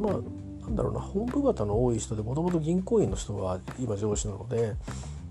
[0.00, 0.16] まあ
[0.64, 4.74] なんだろうな本部型の多い人でもともと銀行員の人が今上司なので、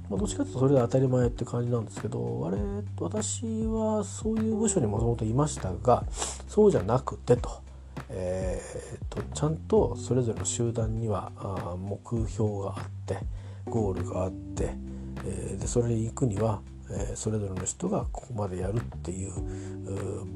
[0.09, 2.57] まあ、どっちかというとそれで当たり前って感じなんですけどあれ
[2.99, 6.03] 私はそういう部署にもともといましたが
[6.47, 7.63] そうじゃなくてと。
[8.15, 13.17] えーと、ちゃんとそれぞれの集団にはあ目標があって
[13.65, 14.73] ゴールがあって、
[15.25, 19.33] えー、でそれに行くにはえそれぞれの人がここまでやるっていう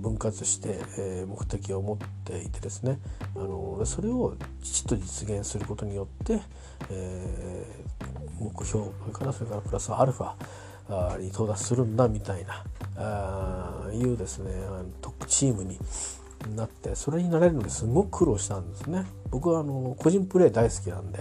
[0.01, 2.99] 分割して、え目的を持っていてですね
[3.35, 6.41] あのそれをきちっと実現することによって、
[6.89, 7.65] え
[8.39, 12.63] 目標それからそれからプラスアルファに到達するんだみたいな
[12.95, 14.51] あいうですね
[15.01, 15.77] トップチームに
[16.55, 19.05] なってそれになれるのにすごく苦労したんですね。
[19.29, 21.19] 僕はあの個人プレー大好きなんで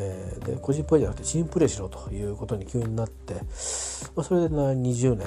[0.00, 3.40] えー、で個人プレーじゃなくてチームプレーしろということに急になって、ま
[4.22, 5.26] あ、それで20年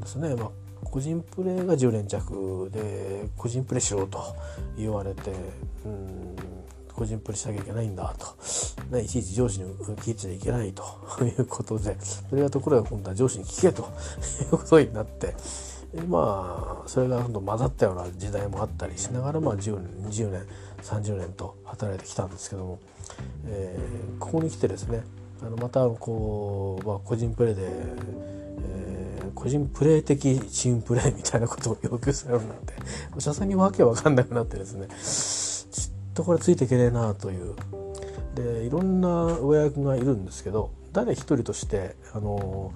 [0.00, 0.50] ですね、まあ、
[0.82, 4.22] 個人プレーが10年弱で個人プレーしろと
[4.76, 5.30] 言われて
[5.84, 6.36] うん
[6.92, 8.26] 個人プレーしなきゃいけないんだと、
[8.90, 10.84] ね、いちいち上司に聞いちゃいけないと
[11.24, 13.82] いうことでそれがところが今度は上司に聞けと
[14.42, 15.34] いうことになって。
[16.08, 19.78] まあそれが混ざったような時代もあったりしながらまあ10
[20.08, 20.42] 20年
[20.84, 22.78] 30年と働いてきたんですけども
[23.46, 25.02] えー、ここに来てですね
[25.42, 32.74] あのまたこう、まあ、個人プレーで、えー、個人プレー的チームプレーみたいなことを要求されるなんて
[33.18, 37.54] さすがにわけわかんなくなってですねちょっとこれついていけねえなという。
[38.34, 42.72] でいろんな上役がいるんですけど誰一人としてあの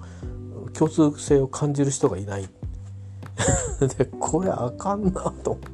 [0.73, 2.47] 共通性を感じる人がいない。
[3.97, 5.69] でこれあかんなと思って。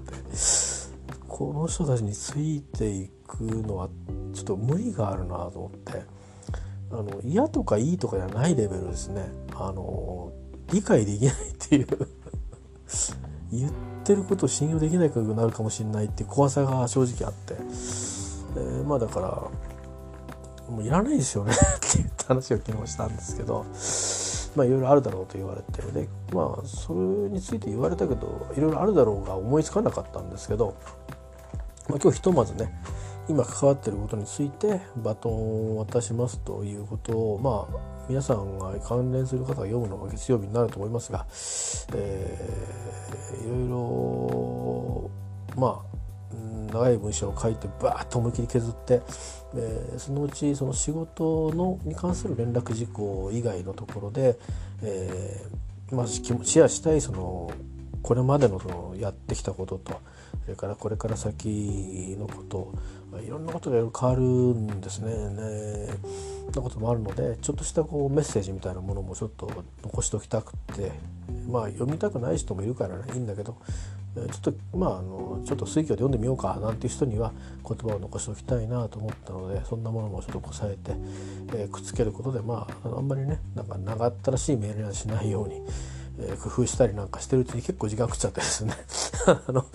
[1.37, 3.89] この人たちについていくのは
[4.33, 6.03] ちょっと無理があるなと思って。
[6.91, 9.29] あの嫌とかいいとかじゃないレベルですね。
[9.53, 10.31] あの
[10.71, 11.87] 理解できないっていう。
[13.51, 13.71] 言っ
[14.05, 19.27] てることを信用できないくなるかもしれないっていう怖さが正直あって、えー、まあだから
[20.69, 23.65] もういらないですよねって言った話を昨日したんですけど。
[24.55, 25.81] まあいろいろあるだろうと言われて。
[25.91, 30.75] でまあそれについて言われたけどいろいろあるだろうが思いつかなかったんですけど、
[31.89, 32.69] まあ、今日ひとまずね
[33.27, 41.25] 今関わってることについてバトンを渡しますということをまあ皆さんが関連する方が読むのが月曜日になると思いますが、
[41.95, 45.11] えー、いろいろ
[45.55, 45.95] まあ
[46.71, 49.01] 長い文章を書いてバーッと思い切り削って、
[49.55, 54.37] えー、そのうちその仕事のに関する連絡事項以外のところで、
[54.83, 57.51] えーまあ、シェアしたいその
[58.01, 59.99] これまでのそのやってきたことと
[60.43, 62.73] それからこれから先のこと
[63.23, 65.29] いろんなことがいろいろ変わるんですね。
[65.29, 65.87] ね
[66.53, 69.49] なこともあるのでちょっとしたこうメッセージみたいなものもちょっと
[69.83, 70.91] 残しておきたくて
[71.49, 73.57] まあ読みたくない人もいるからねいいんだけど
[74.15, 77.33] ちょっとまああのちょっと水挙で読んでみようかなんていう人には
[77.67, 80.95] 言葉を残しておきたいなと思ったのでそんなものもちょっとこさえて、
[81.53, 85.61] えー、くっつけることでまああんまりねなんか長ったらしいメールにはしないように。
[86.19, 88.73] え、工夫したりなんかしてるうちに結構時間食っちゃってですね。
[89.47, 89.65] あの、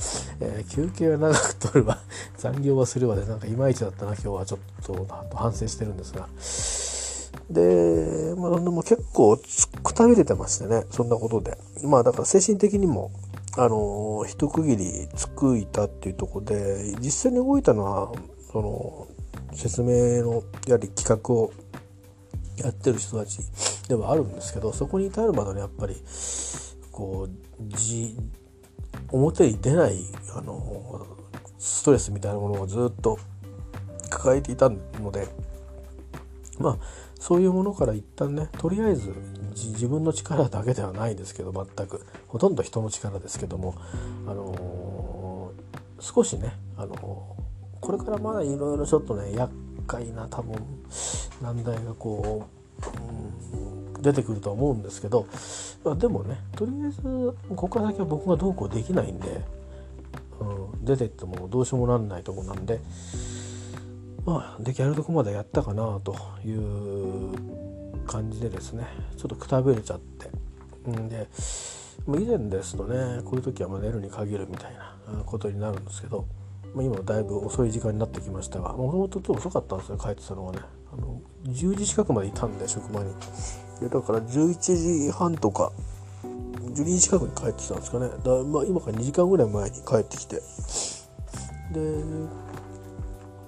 [0.40, 1.98] えー、休憩は長く取るわ。
[2.38, 6.28] 残業はするわでなんかいまいちだったな今日はちょっとなと反省してるんですが。
[7.50, 9.36] で,、まあ、でも結構
[9.82, 11.58] くたびれてましてねそんなことで。
[11.82, 13.10] まあだから精神的にも
[13.56, 18.12] あの一区切りつくいたっていうとこで実際に動いたのは
[18.52, 19.06] その
[19.52, 21.52] 説明のやはり企画を
[22.56, 23.40] やってる人たち。
[23.90, 25.96] ではあるんですけどそこに至るまでにやっぱり
[26.92, 28.16] こうじ
[29.10, 30.04] 表に出ない
[30.36, 31.06] あの
[31.58, 33.18] ストレスみたいなものをずっと
[34.08, 35.26] 抱えていたので
[36.60, 36.78] まあ
[37.18, 39.12] そういうものから一旦ねとりあえず
[39.54, 42.06] 自分の力だけではないですけど全く。
[42.28, 43.74] ほとんど人の力ですけども、
[44.26, 46.96] あのー、少しね、あのー、
[47.80, 49.52] これからまだいろいろちょっとね厄
[49.86, 50.54] 介な多分
[51.42, 52.48] 難題がこ
[52.80, 55.26] う、うん、出てくると思うんですけど、
[55.84, 59.40] まあ、でもねとりあえずここから先は僕がどうこうできないんで、
[60.40, 62.80] うん、出てってもどうしようもなんないとこなんで。
[64.24, 67.32] まあ出来上がるとこまでやったかなという
[68.06, 68.86] 感じでですね
[69.16, 71.28] ちょっとくたびれちゃってんで
[72.06, 76.26] 以前ですとねこういう時はま寝るに限るみたいなことになるんですけど、
[76.74, 80.58] ま、今だいぶ遅い時間になってきましたがもともとちょっと遅かったんですよ帰ってたのがね
[80.92, 83.12] あの10時近くまでいたんで職場に
[83.88, 85.72] だから11時半とか
[86.22, 88.08] 12時近くに帰ってきたんですかね。
[88.08, 90.36] だ、まあ、今から2時間ぐらい前に帰ってきて。
[90.36, 92.02] で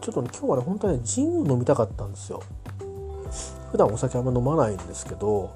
[0.01, 2.43] ちょっとね今日はね本当はねジンを飲みたかったんですよ。
[3.71, 5.55] 普段お酒あんま飲まないんですけど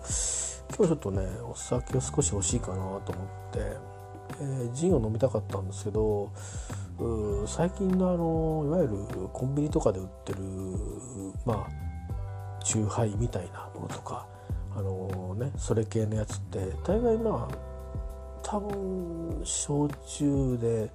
[0.76, 3.12] 今日ちょっとねお酒を少し欲しいかなと思って、
[4.40, 6.30] えー、ジンを飲みたかったんですけど
[7.46, 10.38] 最近のあのいわゆるコンビニとかで売ってる
[11.44, 14.26] まあチューハイみたいなものとか
[14.76, 17.56] あのねそれ系のやつって大概まあ
[18.42, 20.90] 多分焼酎で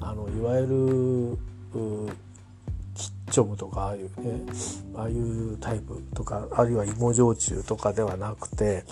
[0.00, 1.38] あのいわゆる
[2.94, 4.52] キッチョムとかああいうね
[4.94, 8.84] ああいうタイプとかあるいは芋焼酎とかではなくて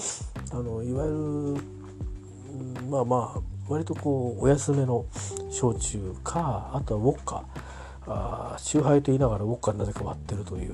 [0.50, 5.06] あのいわゆるまあまあ割とこうお安めの
[5.50, 7.44] 焼酎かあとはウォッカ。
[8.06, 10.72] あ酎ハイと言いながらウォッカになぜか割ってるという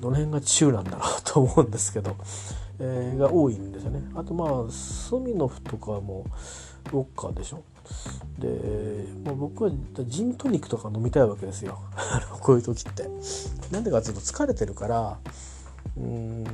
[0.00, 2.16] どの辺がチューなんだろうと思うんですけど、
[2.78, 4.02] えー、が多いんですよね。
[4.14, 6.26] あとまあスミノフとかも
[6.92, 7.62] ウォッカでしょ。
[8.38, 9.70] で、まあ、僕は
[10.06, 11.78] ジントニックとか飲みたいわけですよ。
[12.40, 13.08] こういう時って。
[13.70, 15.18] なんでかっていうと疲れてるから
[15.96, 16.44] うん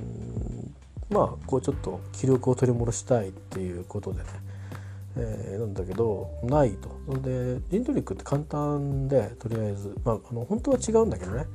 [1.11, 4.26] まあこうちょっと気力を取り戻したいっていうことでね、
[5.19, 6.91] えー、なんだけどないと。
[7.07, 7.21] それ
[7.57, 11.47] でジントニックって簡単でとりあえずまああの本当は違うんだけどね。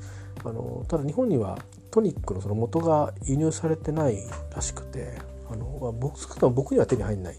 [0.43, 1.57] あのただ日本には
[1.91, 4.17] トニックのその元が輸入されてない
[4.53, 5.17] らしくて
[5.49, 7.37] あの、まあ、僕少なくとも僕には手に入んない。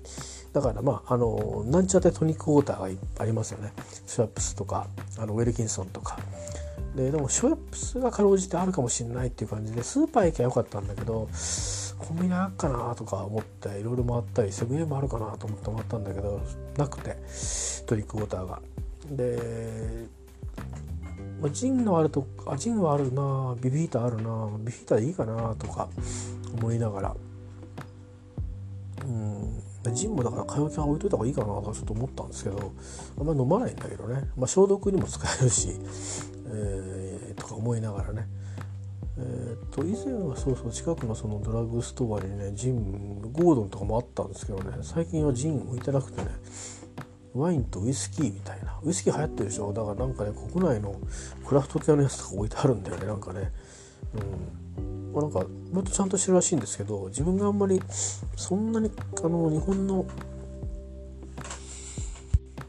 [0.52, 3.72] だからまああのなんちゃってトニックウォーターがありますよね。
[4.06, 4.86] シュワップスとか
[5.18, 6.18] あのウェルキンソンとか。
[6.94, 11.28] ででもシュワップスがかろうじてあるかもしれないっていう感じでスーパー行きゃよかったんだけど
[11.98, 16.40] コンビニあっかなとか思っていろいろ回ったりセブンイレブンあるかなと思って回ったんだけど
[16.76, 17.16] なくて
[17.86, 18.60] トニックウォーターが。
[19.10, 20.06] で
[21.40, 25.88] まあ、ジンのあるとあジンはあるなビビータあるなビビータでいいかなとか
[26.56, 27.16] 思いながら。
[29.04, 29.62] うん。
[29.92, 32.72] ジンもだから買い置きは置いといた方がいいかなとかちょっと思ったんですけど
[33.18, 35.68] あんまり飲まないんだけどね、まあ、消毒にも使えるし、
[36.54, 38.26] えー、とか思いながらね。
[39.16, 46.30] えー、と以前はそうそう近くのそのドラッグストアにねジンゴードンとかもあったんですけどね最近はジン置いてなくてね
[47.32, 49.72] ワインとウイスキーみたいなウイスキー流行ってるでしょ？
[49.72, 50.96] だからなんかね国内の
[51.46, 53.52] クラフト系のやつとか置いてあるんだよねなんかね。
[54.76, 55.12] うん。
[55.12, 57.80] まあ、なんか割とちゃんとしてるらしいんですけど自分があんまり
[58.34, 60.06] そんなにあの日本の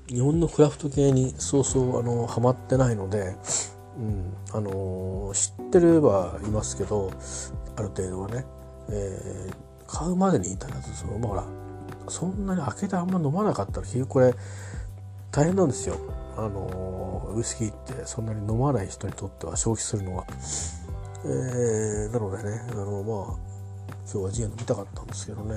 [0.08, 3.36] 日本のクラフト系にそうそうあのハマってないので、
[3.98, 4.34] うん。
[4.52, 7.12] あの知ってればいますけど
[7.76, 8.46] ある程度はね、
[8.90, 9.56] えー、
[9.88, 11.44] 買うまでに至らずそのほら
[12.08, 14.34] そんなに開けてあんま飲まなかったら結局これ
[15.32, 15.98] 大変なんですよ。
[16.38, 20.26] あのウイスキーってそんなに飲まない人にとっては消費するのは。
[21.26, 23.38] えー、なのでねあのまあ
[24.12, 25.56] 今日はジン飲みたかったんですけどね。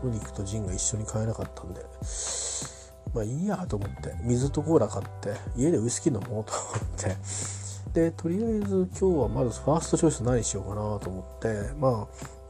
[0.00, 1.84] トニックとジンが一緒に買えなかったんで。
[3.12, 7.16] まあいいやと思って水とコーラ買って家でウイスキー飲もうと思って。
[7.92, 12.08] でとりあえず今日はまずファーストチョイス何しようかなと思ってま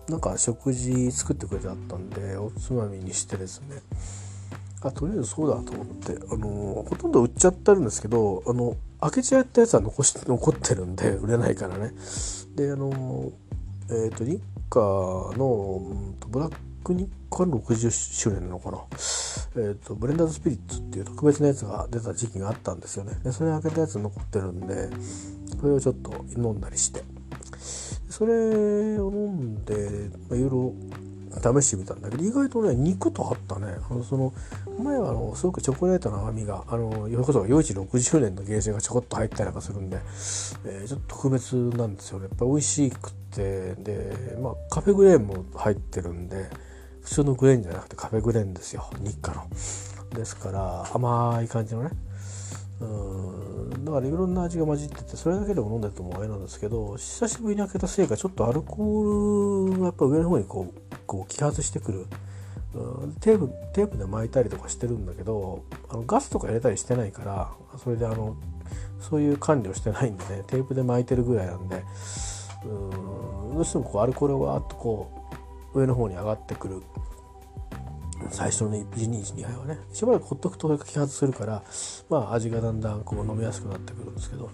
[0.08, 3.82] あなんか食事作ってくれてあったんでおつまみにしてですね。
[4.80, 11.92] あとりあえずそうだと思ってあのほとんど売っちゃってるんですけどあの開けちゃったやつは残し残ってるんで売れないからね。
[12.54, 13.32] であの
[13.90, 15.80] えっ、ー、と日課の
[16.28, 16.54] ブラッ
[16.88, 18.78] ク日課60周年なのかな？
[19.56, 23.14] え、ー、とブレンダーズスピリッツっていう特別なやつが出た時期があったんですよね。
[23.22, 24.88] でそれ開けたやつ残ってるんで
[25.60, 27.02] それをちょっと飲んだりして。
[28.08, 30.74] それを飲んで、まあ、いろいろ
[31.60, 33.76] 試してみたんだけど意外とね肉とあったね。
[33.90, 34.32] あのその
[34.82, 39.98] 前はあのすごくチョコレートの甘みがあのそれこそ余市60年のゲージがちょこっと入ったりなんかするんで、
[40.64, 42.24] えー、ちょっと特別なんですよね。
[42.24, 46.48] やっぱ美味しくてでまあカフェグレーンも入ってるんで
[47.08, 48.90] 普通のグレーンじゃなくてカフェグレーンですよ。
[49.00, 49.46] 日課の。
[50.14, 51.90] ですから甘い感じのね。
[52.80, 53.84] うん。
[53.84, 62.06] だからいろんな味が混じっててそれだけでも飲んでてもあれなんですけど久しぶりに開けたせいかちょっとアルコールがやっぱ上の方にこうこう揮発してくる、
[63.20, 68.36] テープテープで巻いたりとかしてるんだけどあのガスとか入れたりしてないからそれであの
[69.00, 71.82] そういう管理をしてないんでねテープで巻いてるぐらいなんで
[72.66, 73.54] うん。
[73.54, 75.17] どうしてもこうアルコールがわっとこう
[75.74, 76.82] 上の方に上がってくる。
[78.30, 81.62] 最初の1、2、1、2杯はねしばらくほっとくと揮発するから、
[82.10, 84.50] まあ、味がだんだんこう飲みやすくなってくるんですけど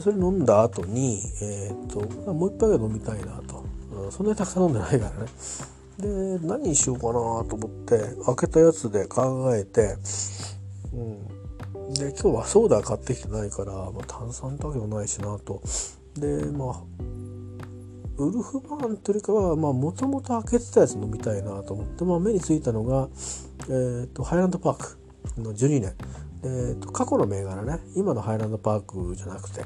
[0.00, 5.30] それ飲んだ後に、えー、っともう一杯ぐらい飲みたいなと、うん、そんなにたくさん飲んでないからね。
[5.98, 7.12] で何にしようかな
[7.48, 9.96] と思って開けたやつで考えて、
[10.92, 15.62] うん、で今日はソーダ買ってきてないから、まあ、炭酸ってわけもないしなと。
[16.18, 16.82] でまあ
[18.18, 23.08] ウルフバーンというよりかはもともと開けてたやつ飲みたいなと思って、まあ、目についたのが、
[23.68, 25.94] えーと、ハイランドパークの12年、
[26.44, 27.78] えーと、過去の銘柄ね。
[27.94, 29.64] 今のハイランドパークじゃなくて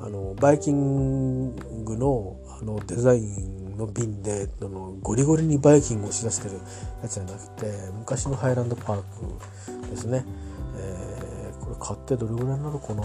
[0.00, 1.54] あのバイキン
[1.84, 6.56] グのあのデザインの瓶であのゴリゴリにバイキングをしだしてる
[7.02, 7.66] やつじゃなくて
[7.98, 10.24] 昔のハイランドパークですね、
[10.76, 13.02] えー、これ買ってどれぐらいになるかな。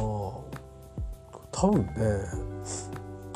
[1.51, 2.59] 多分ね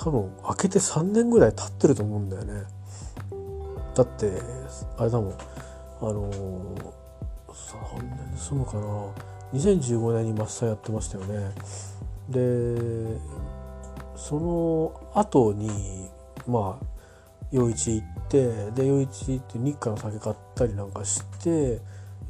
[0.03, 2.63] 多分開けて3年ぐらい経ってると思うんだよね。
[3.95, 4.33] だって
[4.97, 5.33] あれだもん。
[6.01, 6.29] あの
[7.47, 8.81] 3年済むかな。
[9.53, 11.51] 2015年にマッサーやってましたよね。
[12.29, 13.17] で
[14.17, 16.09] その後に
[16.47, 16.85] まあ
[17.51, 21.79] 陽一行ってで陽一行って日課の酒買ったりなんかして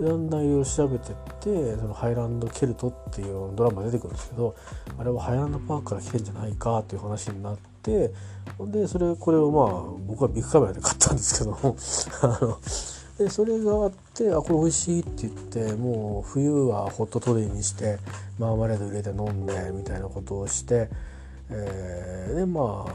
[0.02, 4.56] んだんいろいろ調べてってそのハイランドケルトっていうドラマ出てくるんですけど
[4.98, 8.12] あれはハイランドパークから来てんじゃないかっていう話になって
[8.58, 11.76] ほんでそれこれをまあ僕はビッグカメラで買ったんですけども
[12.22, 12.58] あの
[13.18, 18.00] でそれがあってあこれ美味しいって言ってもう冬はホットトレイにして
[18.40, 20.90] マーマレード入れて飲んでみたいなことをして、
[21.54, 22.86] えー、でま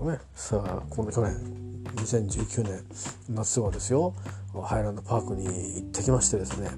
[0.00, 2.84] あねさあこの去年2019年
[3.30, 4.14] 夏はですよ
[4.62, 6.70] ハイランドパークに行ってきましてですね。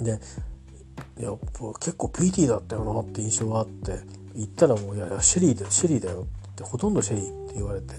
[0.00, 0.20] で
[1.18, 4.00] やっぱ結構 PT だったよなって印象があって
[4.34, 7.94] 行ったらもう「いやいやシェリーだよシェリーだよ」ってほとんどシェリーって言われて、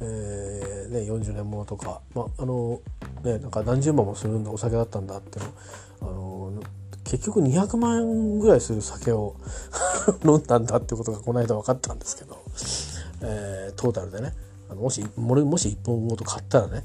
[0.00, 2.80] えーね、40年ものとか、まあの
[3.24, 5.40] ね、なんか何十万もするんだお酒だったんだって
[6.00, 6.52] あの
[7.04, 9.36] 結局200万円ぐらいする酒を
[10.24, 12.42] 飲んだんだってことがこの間分かったんですけど、
[13.22, 14.32] えー、トータルでね
[14.70, 16.82] あのもしもし1本ごと買ったらね、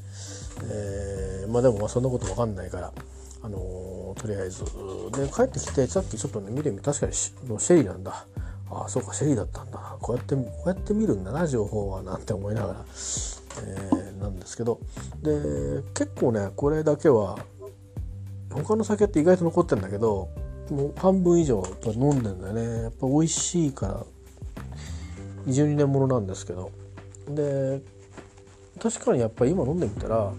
[0.63, 2.91] えー、まあでもまあそんなこと分かんないから。
[3.45, 4.63] あのとりあえず
[5.11, 8.25] で帰ってきてさっきちょっとね見てみ確かにシェリーなんだ
[8.71, 14.79] ああそうかシェリーだったんだこうやってこうやって見るんだな情報はなんて思いながら、えー、なんですけど
[15.21, 17.37] で結構ねこれだけは
[18.49, 20.29] 他の酒って意外と残ってんだけど
[20.73, 22.83] もう半分以上飲んでんだよね。
[22.83, 24.05] やっぱ美味しいから。
[25.45, 26.71] 22年ものなんですけど。
[27.29, 27.81] で
[28.81, 30.33] 確かにやっぱり今飲んでみたら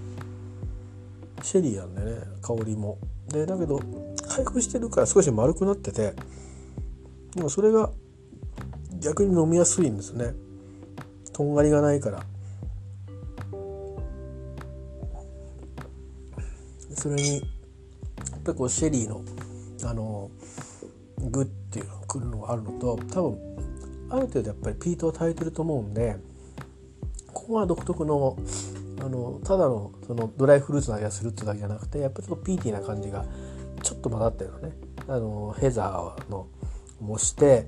[1.42, 2.18] シェリーなんでね。
[2.42, 2.98] 香りも。
[3.28, 3.80] でだけど
[4.28, 6.14] 回復してるから少し丸くなってて
[7.34, 7.90] でもそれが
[9.00, 10.34] 逆に飲みやすいんですね。
[11.32, 12.22] とんがりがないから。
[16.96, 17.42] それにやっ
[18.44, 19.20] ぱりこうシェリーの
[19.84, 20.30] あの
[21.18, 23.38] グっていうのが来るのがあるのと多分
[24.10, 26.16] ある程度やっぱりピートを耐えてると思うんで
[27.32, 28.36] ここは独特の
[29.00, 33.24] あのただのそのドライフルーツの味がするってだけじゃなくてやっぱりちょっとピーティーな感じが
[33.82, 34.72] ちょっと混ざってるのね。
[35.06, 36.46] あのヘザーの
[37.00, 37.66] 模して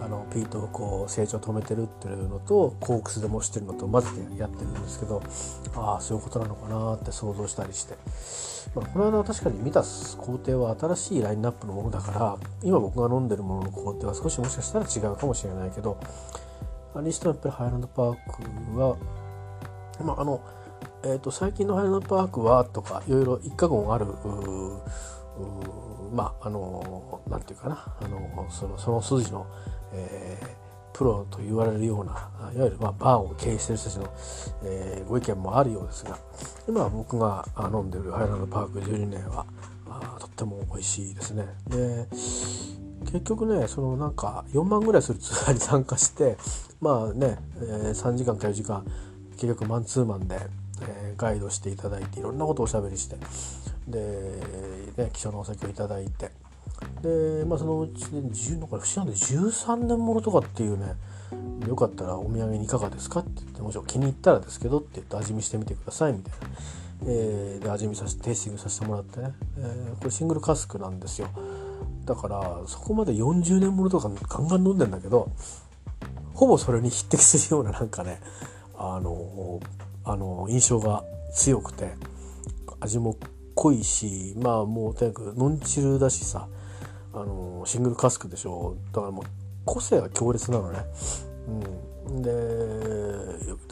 [0.00, 5.22] あのピートをこう成長止めてるっていうのとコークスで模してるのと混ぜてやってるんですけど
[5.74, 7.96] ああそういうことなのかなって想像したりして、
[8.74, 9.82] まあ、この間確かに見た
[10.16, 16.00] 工程は新しいラインナップのものだから今僕が飲んでるものの工程は少しもしかしたら違うかもしれないけど
[16.94, 18.16] あれにしてもやっぱりハイランドパー
[18.72, 18.96] クは
[20.04, 20.40] まああの
[21.04, 24.06] えーと、最近のハイランドパークはとかいろいろ一過言ある
[26.12, 29.46] まああのなんていうかなあのそのその筋の、
[29.92, 32.12] えー、プロと言われるような
[32.52, 34.14] いわゆる、まあ、バーを経営している人たちの、
[34.64, 36.18] えー、ご意見もあるようですが
[36.68, 39.46] 今僕が飲んでるハイランドパーク12年は
[39.88, 41.46] あとっても美味しいですね。
[41.68, 42.06] で
[43.10, 46.36] 結局ねそのなんか4万ぐらいするツアーに参加して
[46.80, 48.84] まあね、えー、3時間か4時間
[49.32, 50.38] 結局マンツーマンで、
[50.82, 53.16] えー、ガイドしていただいていろんなことをおしゃべりして
[53.90, 56.30] で、ね、貴重なお酒をいただいて。
[57.02, 60.94] で、まあ、そのうちで、ね、10なんか不思議なんで13年ものとかっていうね
[61.66, 66.38] よかったらお土産にいかがですかって言ってもちろん気に入ったらですけどって言って味見してみてくださいみたいな、
[67.06, 71.28] えー、で味見させてテイスティングさせてもらってね、えー、これシングルカスクなんですよ。
[72.04, 75.30] だからそこまで40年ものとかガンガン飲んでんだけど
[76.32, 78.20] ほぼそれに匹敵するようななんかね
[78.78, 79.60] あの
[80.04, 81.92] あの印象が強くて
[82.80, 83.16] 味も
[83.58, 86.46] 濃いしまあもうとにかくノンチルだしさ
[87.12, 88.76] あのシングルカスクでしょ。
[88.92, 89.24] だからもう
[89.64, 90.78] 個性が強烈なのね。
[92.06, 92.30] うん、で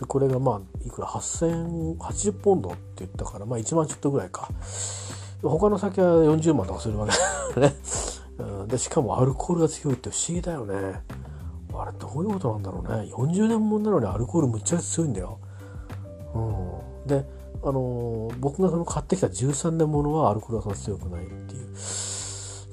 [0.09, 4.49] これがまあいくら？8080ポンドって言ったからまあ1万ちょっとぐらいか。
[5.43, 7.13] 他の酒は40万とかするわけ
[7.61, 7.77] だよね、
[8.39, 11.01] うん、でしかもアルコールが強いって不思議だよね。
[11.75, 13.13] あれどういうことなんだろうね。
[13.13, 15.39] 40年もんなのにアルコールむっちゃ強いんだよ。
[16.35, 16.39] う
[17.05, 17.25] ん、で
[17.69, 21.77] あの僕がその買ってきた13年ものはアルコールがそんな強くないっていう。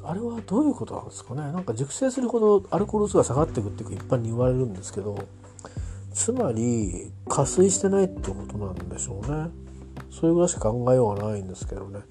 [0.06, 1.42] あれはどういうことなんですかね。
[1.42, 5.18] なんか熟成するほどアルコール数が下がっていくっていうか一般に言われるんですけど
[6.14, 9.50] つまり加水してないってことなんでしょうね。
[10.12, 12.02] それぐらいしか考えようがないんですけどね。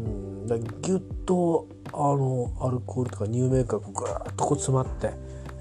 [0.00, 0.46] うん。
[0.48, 5.12] だギュッとあのアルコールとか乳メーカーがぐーっとこう詰まって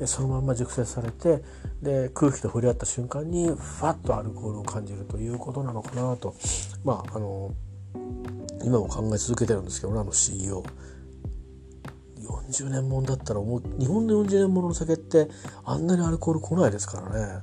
[0.07, 1.43] そのまま熟成されて
[1.81, 6.35] で空気と触れ合った瞬間にファッとアルコールを感じるということなのかなと。
[6.83, 7.51] まああの
[8.63, 10.63] 今も考え続けてるんですけどねあの CEO。
[12.51, 15.29] 40年もんだったらもう日本の40年ものの酒って
[15.65, 17.39] あんなにアルコール来ないですからね、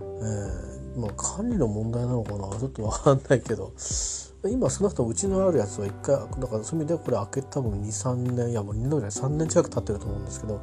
[0.00, 2.48] えー、まあ管理の問題なのかな？
[2.58, 3.72] ちょっと分かんないけど。
[4.50, 10.60] 今少なくともうちのあるやつは1回だからそういう意味ではこれ開け多分23年いやもう2年ぐらい3年近く経ってると思うんですけど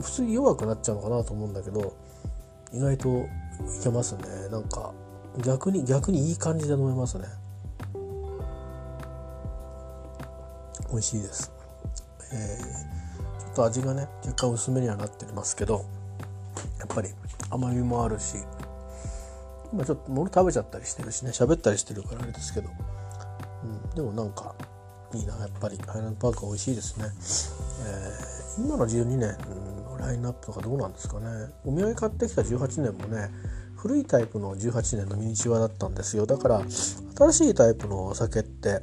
[0.00, 1.94] 普通に弱くなっちゃうのかなと思うんだけど
[2.72, 4.22] 意外といけますね。
[4.50, 4.92] なんか
[5.44, 7.24] 逆に逆にいい感じで飲めますね。
[10.90, 11.50] 美味しいです、
[12.32, 15.84] えー、ちょっと味がね若干薄めにはなってますけど
[16.78, 17.08] やっぱり
[17.50, 18.36] 甘みもあるし
[19.72, 22.70] 今ちょっと物食べちゃったりしてるしね喋ったりしてるからあれですけど、
[23.64, 24.54] うん、でもなんか
[25.14, 25.36] いいな。
[25.38, 27.06] やっぱりハイランドパークは美味しいですね、
[28.58, 29.36] えー、今の12年
[29.98, 31.26] ラインナップとかどうなんですかね。
[31.64, 33.30] お土産買ってきた18年もね
[33.76, 36.26] 古いタイプの18年のミニチュアだったんですよ。
[36.26, 36.62] だから
[37.16, 38.80] 新しいタイプのお酒って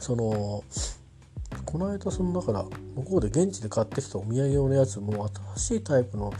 [0.00, 0.62] その
[1.64, 2.64] この間そのだから
[2.96, 6.32] 向こうで現地で買ってきたお土産用のやつも新しいタイプの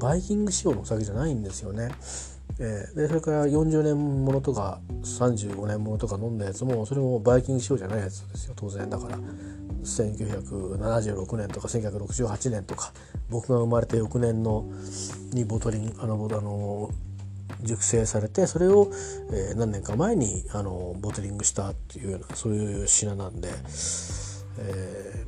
[0.00, 1.90] バイキング仕様のお酒じゃないんですよね。
[2.58, 8.54] えー、でそれから40年ものとか35年ものとか飲んだやつもそれもバイキング仕様じゃないやつですよ。
[8.56, 9.18] 当然だから。
[9.86, 12.92] 1976年とか1968年とか
[13.30, 14.64] 僕が生まれて翌年の
[15.32, 16.90] にボトリンあのあの
[17.62, 18.90] 熟成されてそれを、
[19.32, 23.48] え、何年か前にあのボトリングしたっていうようなそういう品なんで、
[24.58, 25.24] え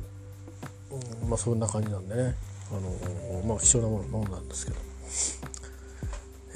[0.91, 2.35] ー、まあそんな感じなんでね
[2.71, 4.77] あの、まあ、貴重なもの飲んだんですけど、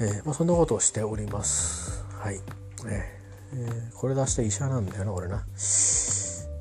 [0.00, 2.04] えーまあ、そんなことをしております。
[2.20, 2.40] はい、
[2.86, 5.44] えー、これ出して医者なんだよな俺な。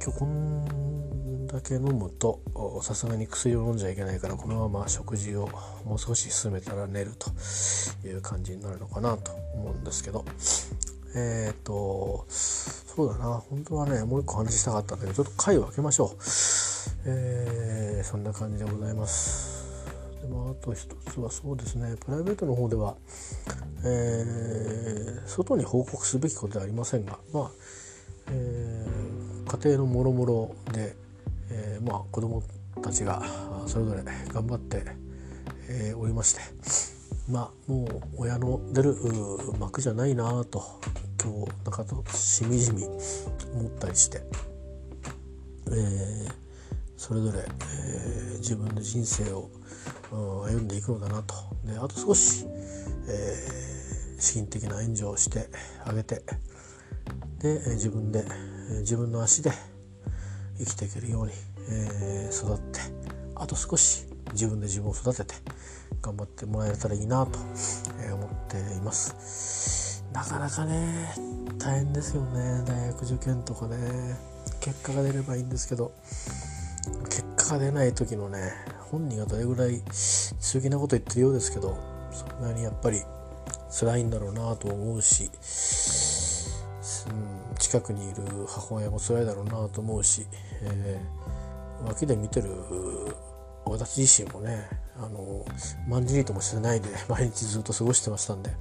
[0.04, 0.93] 今日こん
[1.54, 2.42] だけ飲むと
[2.82, 5.48] さすがに薬を飲んじゃいけないからこのまま食事を
[5.86, 7.30] もう少し進めたら寝ると
[8.08, 10.26] いう感じになるのかなと思うんですけど。
[11.16, 13.38] えっ、ー、とそうだな。
[13.48, 16.10] 本当はねもう一個話したかったんだけどちょっと回を分けましょう。
[17.06, 19.64] えー、そんな感じでございます。
[20.24, 21.96] でもあと一つはそうですね。
[22.04, 22.96] プライベートの方では、
[23.86, 27.52] えー、外に報告すべきことではありませんがまあ、
[28.32, 30.96] えー家庭のもろもろで、
[31.54, 32.44] えー、まあ子供
[32.82, 33.22] たちが
[33.68, 34.84] それぞれ頑張って、
[35.70, 36.42] えー、おりまして
[37.30, 38.96] まあもう親の出る
[39.60, 40.64] 幕じゃないなと
[41.24, 44.24] 今日なんかとしみじみ思ったりして、
[45.68, 46.32] えー、
[46.98, 49.50] それぞれ、え、自分の人生を
[50.12, 51.34] 歩んでいくのだなと。
[51.64, 52.46] であと少し、
[53.08, 53.64] え、
[54.20, 55.50] 資金的な援助をして
[55.86, 56.24] あげて
[57.40, 58.26] で自分で
[58.80, 59.52] 自分の足で
[60.58, 61.34] 生きていけるように、
[61.70, 62.80] えー、育って
[63.36, 65.36] あと少し自分で自分を育てて
[66.02, 67.40] 頑張ってもらえたらいいなと、
[68.02, 70.04] え思っています。
[70.12, 71.14] なかなかね
[71.58, 72.64] 大変ですよね。
[72.66, 74.34] 大学受験とかね。
[74.60, 75.94] 結果が出ればいいんですけど
[77.06, 78.54] 結果が出ない時のね
[78.92, 81.78] 本人がどれぐらい強気なこと言ってるようですけど
[82.12, 83.02] そんなにやっぱり
[83.78, 85.30] 辛いんだろうなと思うし
[87.10, 90.28] うん、近くにいる母親も辛いだろうなと思うし、
[90.64, 92.50] えー、脇で見てる
[93.66, 95.46] 私自身もねあの
[95.88, 98.52] まんじりともしてないで 毎日ずっと過ごしてましたんで。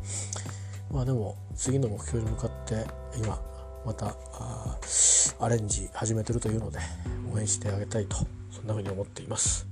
[0.93, 2.85] まあでも次の目標に向かって
[3.17, 3.41] 今
[3.87, 4.15] また
[5.41, 6.79] アレンジ始めてるというので
[7.35, 8.19] 応援してあげたいと
[8.51, 9.67] そんな風に思っています。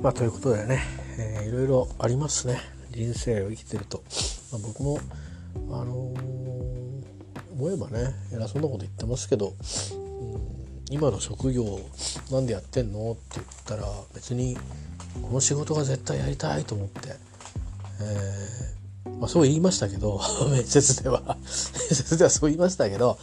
[0.00, 0.82] まあということでね、
[1.18, 2.60] えー、いろいろありますね。
[2.92, 4.04] 人生を生きてると、
[4.52, 5.00] まあ、僕も
[5.72, 6.41] あのー
[7.62, 9.54] 思えばね偉そうなこと言ってますけど、うん、
[10.90, 11.78] 今の職業
[12.32, 13.12] なんでやってんの？
[13.12, 14.56] って言ったら別に
[15.22, 17.10] この仕事が絶対やりたいと思って、
[19.04, 21.22] えー、まあ、そう言いましたけど 面接では。
[21.38, 23.16] 面接ではそう言いましたけど、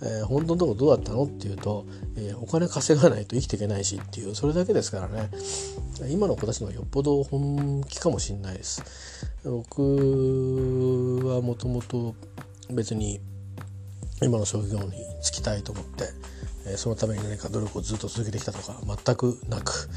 [0.00, 1.24] えー、本当のとこどうだったの？
[1.24, 1.84] っていうと、
[2.16, 5.30] えー、お金稼がないと生きていけないしっていうそれだけですからね。
[6.08, 8.82] 今の子たちのよっぽど本気かもしれないです。
[9.44, 12.14] 僕はもともと
[12.70, 13.20] 別に
[14.24, 16.04] 今の職業に就きたいと思って、
[16.66, 19.88] えそのために何か努力をずっと続けてきたとか全くなく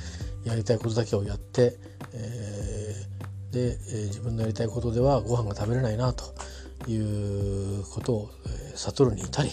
[0.43, 1.77] やりたいことだけをやって、
[2.13, 2.95] え
[3.51, 6.25] で、え、自分のやりたいことではご飯が食べれないなと
[6.89, 9.49] いうことを、え、悟るに至り、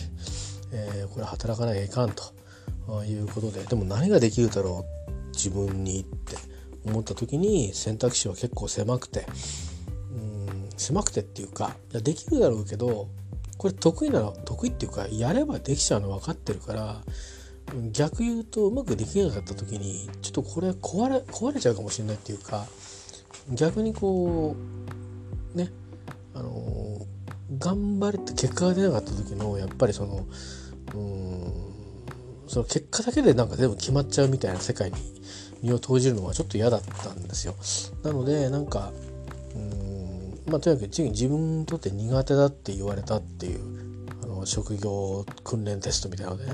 [0.72, 6.36] えー、これ働かなきゃいかんということででも何ができるだろう自分にって
[6.84, 9.26] 思った時に選択肢は結構狭くて
[10.12, 13.08] うん狭くてっていうかできるだろうけど
[13.58, 17.02] これ得意なの得意っていうかやればできちゃうの分かってるから
[17.92, 22.66] 逆言うとうまくできなかった時にちょっとこれ壊れ壊れちゃうかもしれないっていうか
[23.50, 24.56] 逆にこ
[25.54, 25.70] うね
[26.34, 26.98] あの
[27.58, 30.26] 頑張れて結果が出なかった時のやっぱりその
[30.94, 31.52] うん
[32.46, 34.96] その結果だけでなんか全部決まっちゃうみたいな世界に
[35.62, 37.54] 身を投じるのはちょっと嫌だったんですよ。
[38.02, 38.92] なのでなんか
[39.54, 39.93] うん
[40.46, 46.52] まあとにかく自分にとって苦手だって言われたっていうあの職業訓練テストみたいなのでね。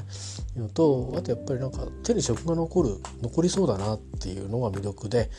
[0.57, 5.30] いうのとあとやっぱりなんか手に職が残る残りそうだなっていうのが魅力で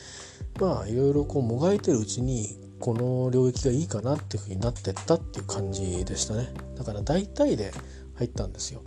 [0.60, 6.52] まあいろいろこうもがいてるうちにこの領域がいいかなっていうふうになってったっていう感じでしたね。
[6.76, 7.72] だから大体で
[8.16, 8.82] 入ったんですよ。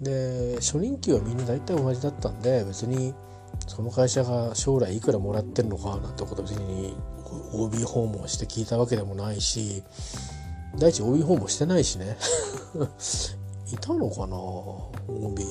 [0.00, 3.14] で初任給はみんな大体同じだったんで別に
[3.66, 6.94] その会社が将来いくらもらってるのかなんてこと別に
[7.52, 9.82] OB 訪問して聞いたわけでもないし
[10.78, 12.16] 第一 OB 訪問してないしね。
[13.72, 15.42] いたのかな OB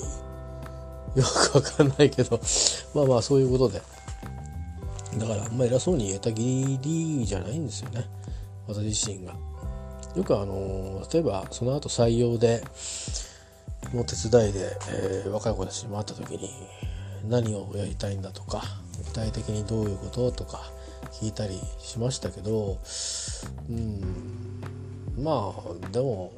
[1.15, 2.39] よくわかんないけど。
[2.93, 3.81] まあまあそういうことで。
[5.17, 8.07] だからあんま偉そうに言えたぎりじゃないんですよね。
[8.67, 9.33] 私自身が。
[10.15, 12.63] よくあの例えばその後採用で
[13.93, 16.49] の手伝いで、えー、若い子たちに会った時に
[17.27, 18.63] 何をやりたいんだとか
[19.05, 20.63] 具体的にどういうこととか
[21.19, 22.79] 聞いたりしましたけど
[23.69, 24.01] うん
[25.17, 26.31] まあでも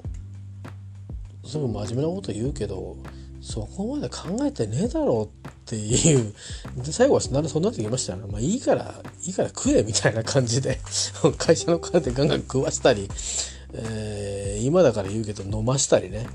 [1.46, 2.98] すぐ真面目なこと言うけど
[3.42, 6.34] そこまで考えてねえだろうっていう
[6.84, 8.94] で最後はそんなそんなこと言いましたら、まあいいから
[9.26, 10.80] いいから食えみたいな感じで
[11.38, 13.08] 会社の金でガンガン食わしたり、
[13.74, 16.28] えー、今だから言うけど飲ましたりね。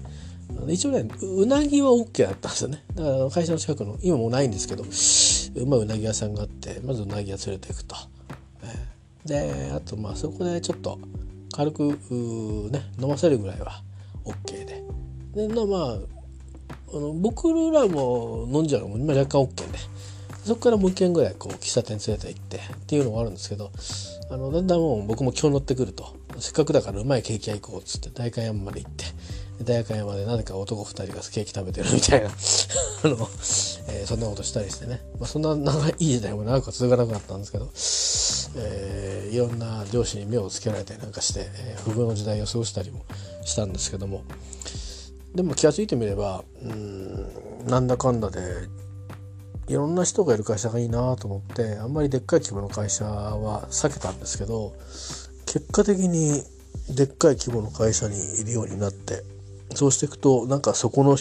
[0.68, 2.82] 一応ねうなぎは OK だったんですよね。
[2.94, 7.94] だから会社の近くの今もうないんですけどうまいうなぎ屋さんがあってまずうなぎ屋連れていくと、
[9.24, 10.98] であとまあそこでちょっと
[11.52, 11.82] 軽く
[12.70, 13.82] ね飲ませるぐらいは
[14.24, 14.84] OK で。
[15.34, 15.98] でまあ
[16.88, 19.78] あの僕らも飲んじゃうのも今若干 OK で。
[20.44, 23.72] そこからもう一軒ぐらいこう喫茶店連れて行ってっていうのもあるんですけど
[24.30, 26.14] あのだんだんもう僕も今日乗ってくると。
[26.38, 29.04] せっかくだからうまいケーキ屋行こうっつって代官山まで行って
[29.64, 32.28] 代官山でなぜか男2人がケーキ食べてるみたいな。
[33.04, 33.28] あの、
[33.88, 37.70] えー、そんなことしたりしてね、まあ、そんな長いい時代も長く続かなくなったんですけど、
[38.62, 43.04] えー、いろんな上司に目をつけられたりなんかして、えー、不遇の時代を過ごしたりも
[43.44, 44.22] したんですけども。
[45.34, 48.40] でも気が付いてみればうんなんだかんだで
[49.68, 54.72] いろんな人がいる会社がいいなと思ってあんまりでっかい規模の会社は避けたんですけど
[55.44, 56.42] 結果的に
[56.88, 59.24] でっかい規模の会社にいるようになって
[59.76, 61.16] そうしていくとなんかそこの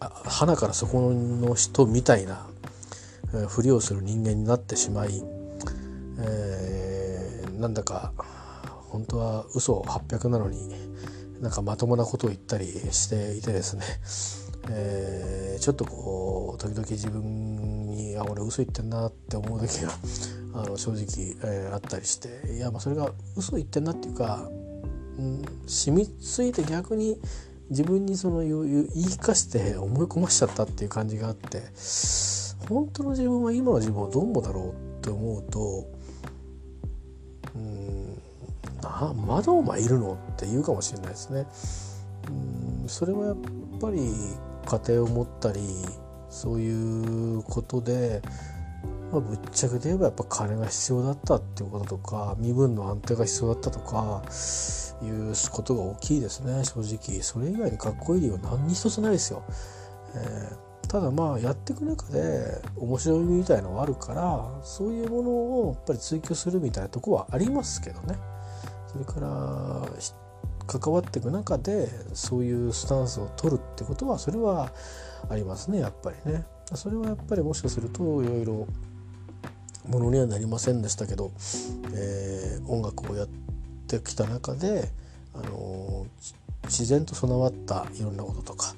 [0.00, 2.46] 花からそこの人みたいな、
[3.48, 5.22] ふりをする人間になってしまい、
[6.18, 8.12] えー、なんだか
[8.88, 10.90] 本当は嘘800なのに
[11.40, 13.84] なんかまともなことを言ったりしていてですね、
[14.70, 19.92] えー、ちょっとこう時々自分にあ俺嘘言ってんなって思う時が
[20.54, 24.48] あの正直、えー、あったりしていやまあそれが嘘言ってんなっていうか、
[25.18, 27.16] うん、染みついて逆に
[27.70, 28.52] 自分にその言い
[29.06, 31.62] 聞かして思い込ましちゃったっていう感じがあって
[32.68, 35.86] 本当の自分は今の自分はどうもだろうって思うと
[37.54, 38.14] うん
[38.82, 41.46] なまだお前いるのって言うかもしれないですね。
[42.82, 43.36] うんそれはやっ
[43.80, 44.00] ぱり
[44.66, 45.60] 家庭を持ったり
[46.28, 48.20] そういうことで
[49.12, 54.22] まあ、ぶっちゃけで言えばやっぱ金が必要だったっていうこととか身分の安定が必要だったとか
[55.02, 57.22] いうことが大きいですね正直。
[57.22, 59.42] それ以外にかっこいい理由は何一つないですよ、
[60.14, 68.16] えー、ただまあやっていく中で面白みみたいのはあるからそういうものをやっぱり追求するみたいなとこはありますけどね。
[68.88, 69.86] それから
[70.66, 74.72] 関わっていく中でそういうスタンスを取るってことはそれは
[75.28, 76.44] ありますねやっぱりね。
[76.74, 78.66] それはやっぱりもしかするといろいろ
[79.88, 81.32] ものにはなりませんでしたけど、
[81.92, 83.49] えー、音楽をやって
[83.98, 84.88] きた中で、
[85.34, 86.06] あの、
[86.64, 88.74] 自然と備わったいろんなこととか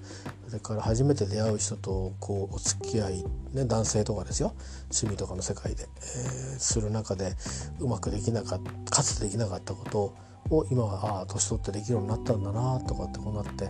[0.46, 4.54] それから初めて出会う人とこうお付き合い、ね、男性とかですよ
[4.90, 7.34] 趣味とかの世界で、えー、する中で
[7.80, 10.14] うまくできなかったかつてできなかったこと
[10.54, 13.68] を今はああ年取ってできるようになったんだなとかってこうなって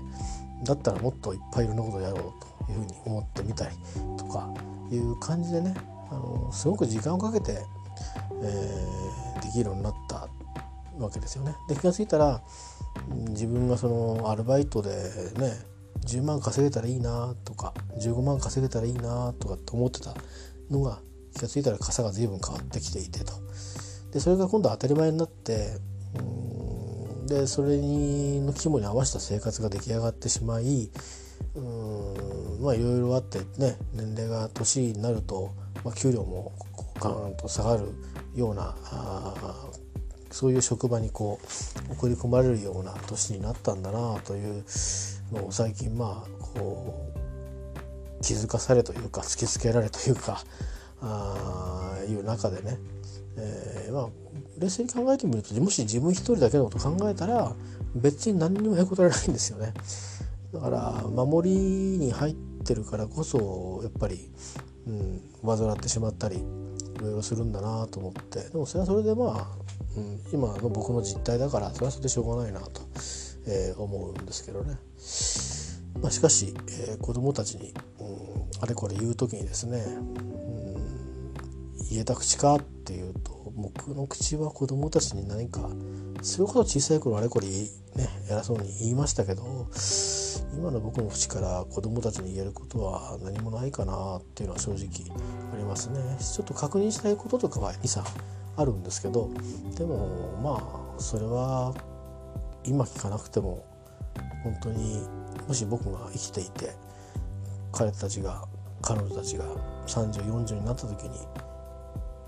[0.64, 3.76] だったらもっといっぱいいろんなことをやろうというふうに思ってみたり
[4.18, 4.52] とか
[4.90, 5.74] いう感じでね
[6.10, 7.58] あのすごく時間をかけて
[8.44, 10.01] えー、できるようになった。
[10.98, 11.54] わけですよね。
[11.68, 12.42] で気が付いたら
[13.30, 14.90] 自分がそのアルバイトで
[15.38, 15.72] ね
[16.06, 20.14] 10万稼げたらいいなとか15万稼げたらいいなとかって思ってた
[20.70, 21.00] のが
[21.34, 23.32] 気が付いたら傘が随分変わってきていてと
[24.12, 25.78] でそれが今度当たり前になって
[26.18, 30.90] うんでそれにの規模に合わせた生活が出来上がってしまい
[31.54, 35.50] うんまあいろいろあってね年齢が年になると、
[35.84, 36.52] まあ、給料も
[37.00, 37.94] ガーンと下がる
[38.34, 39.34] ようなあ
[40.32, 41.38] そういう職場にこ
[41.90, 44.64] う送り込まれるような年になったんだなという
[45.32, 50.42] のを最近まあこう気づかされというか突きつけられというか
[51.02, 52.78] あいう中でね、
[53.36, 54.08] えー、まあ
[54.58, 57.54] 冷静に考えてみるともし自分一人だけのこと考えたら
[57.94, 59.74] 別に何にもへこたれないんですよね。
[60.54, 61.56] だから守り
[61.98, 64.30] に入ってるからこそやっぱり、
[64.86, 66.40] うん、患ってしまったりい
[67.00, 69.61] ろいろするんだなと思ってでもそれはそれでまあ、
[69.96, 72.82] うん、今の僕の実態だからそれはそれでしょうがないなと、
[73.46, 74.78] えー、思うんですけどね。
[76.00, 85.68] まあ、しかし、えー、子供たちに、うん、あれこれ言う時にですね、うん、言えた口かっていうと僕の口は子供たちに何か
[86.22, 87.68] それこそ小さい頃あれこれね
[88.30, 89.68] 偉そうに言いましたけど
[90.54, 95.16] 今の僕の口から子供たちに言えることは何もないかなっていうのは正直
[95.52, 98.04] ありますねちょっと確認したいこととかは23
[98.56, 99.30] あるんですけど
[99.76, 101.74] でもまあそれは
[102.64, 103.64] 今聞かなくても
[104.44, 105.06] 本当に
[105.48, 106.72] もし僕が生きていて
[107.72, 108.44] 彼たちが
[108.82, 109.46] 彼女たちが
[109.86, 111.18] 3040になった時に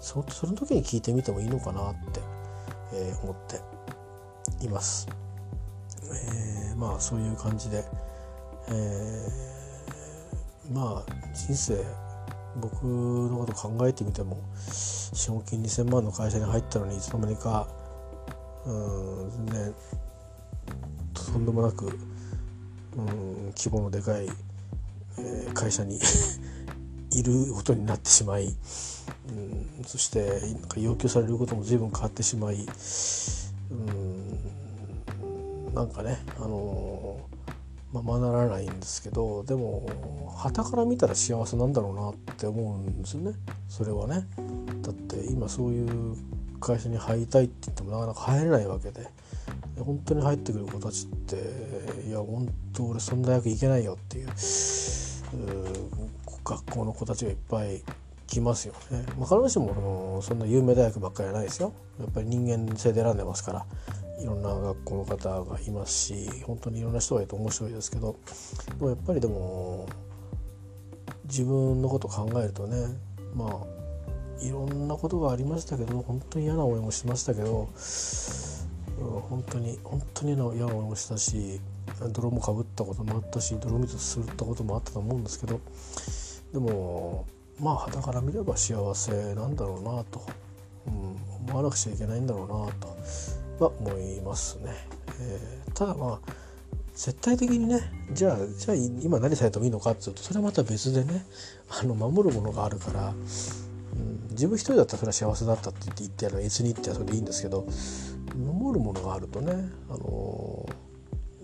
[0.05, 2.21] そその時に聞いてみてもいいのかなって、
[2.93, 5.09] えー、思っています。
[6.03, 7.87] えー、まあそういう感じで、
[8.69, 11.85] えー、まあ人生
[12.61, 14.39] 僕のこと考えてみても
[14.69, 17.69] 資本金2,000万の会社に入ったのにいつの間にか
[18.67, 19.75] うん全然
[21.13, 21.87] とんでもなく
[22.97, 24.29] うん規模のでかい、
[25.19, 25.99] えー、会社に
[27.13, 28.57] いることになってしまい、
[29.29, 32.67] うん、そしてなんか要求されることも随分変わってしまい、
[33.71, 37.19] うん、なんかねあの、
[37.95, 39.87] ままならないんですけどでも
[40.37, 43.33] 傍から見たら幸せなんだろうなって思うんですよね
[43.69, 44.27] それはね。
[44.83, 46.17] だって今そういう
[46.61, 49.09] 会社に入りたいって言ってもなかなか入れないわけで。
[49.79, 51.37] 本当に入ってくる子たちって
[52.09, 54.29] いや本当俺そんな大学行けないよっていう
[56.45, 57.83] 学校の子たちがいっぱい
[58.27, 59.05] 来ますよね。
[59.19, 61.73] まあ、必ずしもそんな有名大学ばっかりじゃないですよ。
[62.01, 63.67] やっぱり人間性で選んでますから
[64.21, 68.17] いろんな学校の方がいますし本当にいろんな人がいると面白いですけど
[68.79, 69.89] でもやっぱりでも
[71.25, 72.97] 自分のこと考えるとね
[73.35, 77.69] まあいろんなことがありましたけど本当に嫌な思いもしましたけど
[78.99, 81.61] 本当に本当に嫌な思いもしたし
[82.13, 85.61] 泥もかぶったこともあったし泥水するったこともあったと思うんですけど
[86.53, 87.27] でも
[87.61, 90.27] まあ肌から見れば幸せなんだろうなと、
[90.87, 90.95] うん、
[91.49, 92.97] 思わなくちゃいけないんだろうなと。
[93.59, 94.73] は思いますね。
[95.21, 96.33] えー、ただまあ
[96.95, 97.81] 絶対的にね
[98.13, 101.25] じゃあじゃあ今何されてもいいのかっていうとそれはまた別でね
[101.69, 107.67] あの守るものがあるから、うん、自分一人だったらそれは幸せだったって言って言ってやる別にってそれでいいんですけど
[108.37, 109.53] 守るものがあるとね、
[109.89, 110.67] あの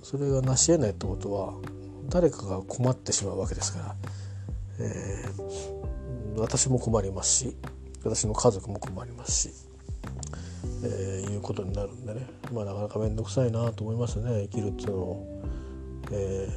[0.03, 1.55] それが成し得ないってことは
[2.09, 3.95] 誰かが困ってしまうわけですから、
[4.81, 7.57] えー、私も困りますし
[8.03, 9.70] 私の家族も困りますし、
[10.83, 15.43] えー、いうことになるんでねまあなかなか面倒くさいなと思いますね生きるっていうのを、
[16.13, 16.49] え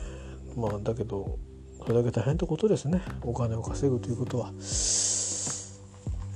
[0.56, 1.38] ー、まあだけど
[1.86, 4.52] それだけ大変ってことですねお金を稼ぐということは。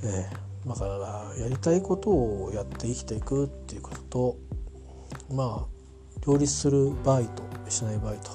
[0.04, 4.36] えーだからやりたいことをやって生きていくっていうことと
[5.34, 5.66] まあ
[6.26, 8.30] 両立する場合としない場合と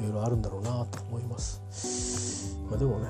[0.00, 2.56] いろいろあるんだろうなと思います。
[2.68, 3.08] まあ、でもね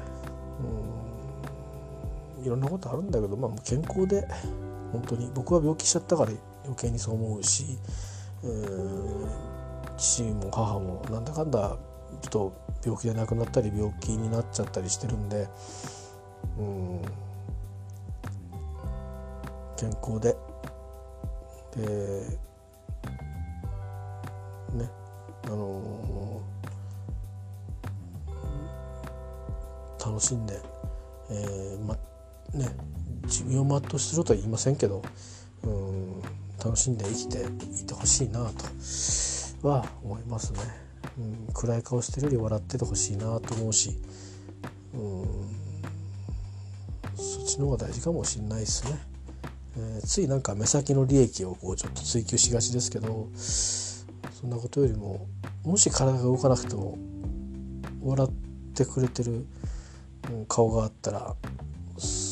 [2.39, 4.27] うんいろんなことあるんだけど、まあ、健康で
[4.93, 5.31] 本当に。
[5.35, 6.33] 僕は病気しちゃったから
[6.65, 7.79] 余計にそう思うし
[9.97, 11.77] 父も母もなんだかんだ
[12.23, 12.53] ちょっと
[12.85, 15.49] 病気で亡くなったり病気になっちゃったりしてるんで
[16.59, 17.03] うん
[19.77, 20.37] 健康で。
[21.77, 22.39] で
[24.75, 24.91] ね
[25.45, 30.61] あのー、楽しんで、
[31.31, 31.95] えー、ま
[32.53, 32.67] ね
[33.25, 35.03] 自分を全うするとは言いませんけど
[35.65, 36.23] うん
[36.63, 37.39] 楽しんで生きて
[37.83, 38.51] いてほしいな
[39.63, 40.61] とは思いますね、
[41.19, 43.99] うん、暗い顔してるより笑っててほしいなと思うし
[44.95, 45.61] うん
[47.17, 48.99] そっちの方が大事かもしれないですね。
[49.77, 55.27] えー、ついなんか目先の利益をこうちょっと追求しがちですけどそんなことよりも
[55.65, 56.99] もし体が動かなくても
[58.03, 58.31] 笑っ
[58.75, 59.47] てくれてる
[60.49, 61.37] 顔があったら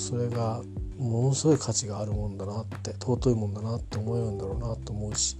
[0.08, 0.62] それが
[0.96, 5.36] ものすごい価値があるもんだなって尊いもんだなって思えるんだろうなと思うし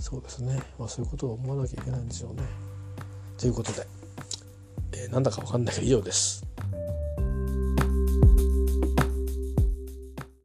[0.00, 2.42] そうですね、まあ、そういうことを思わなきゃいけないんでしょうね。
[3.38, 3.86] ということで、
[4.94, 6.43] えー、なんだかわかんないけど以上です。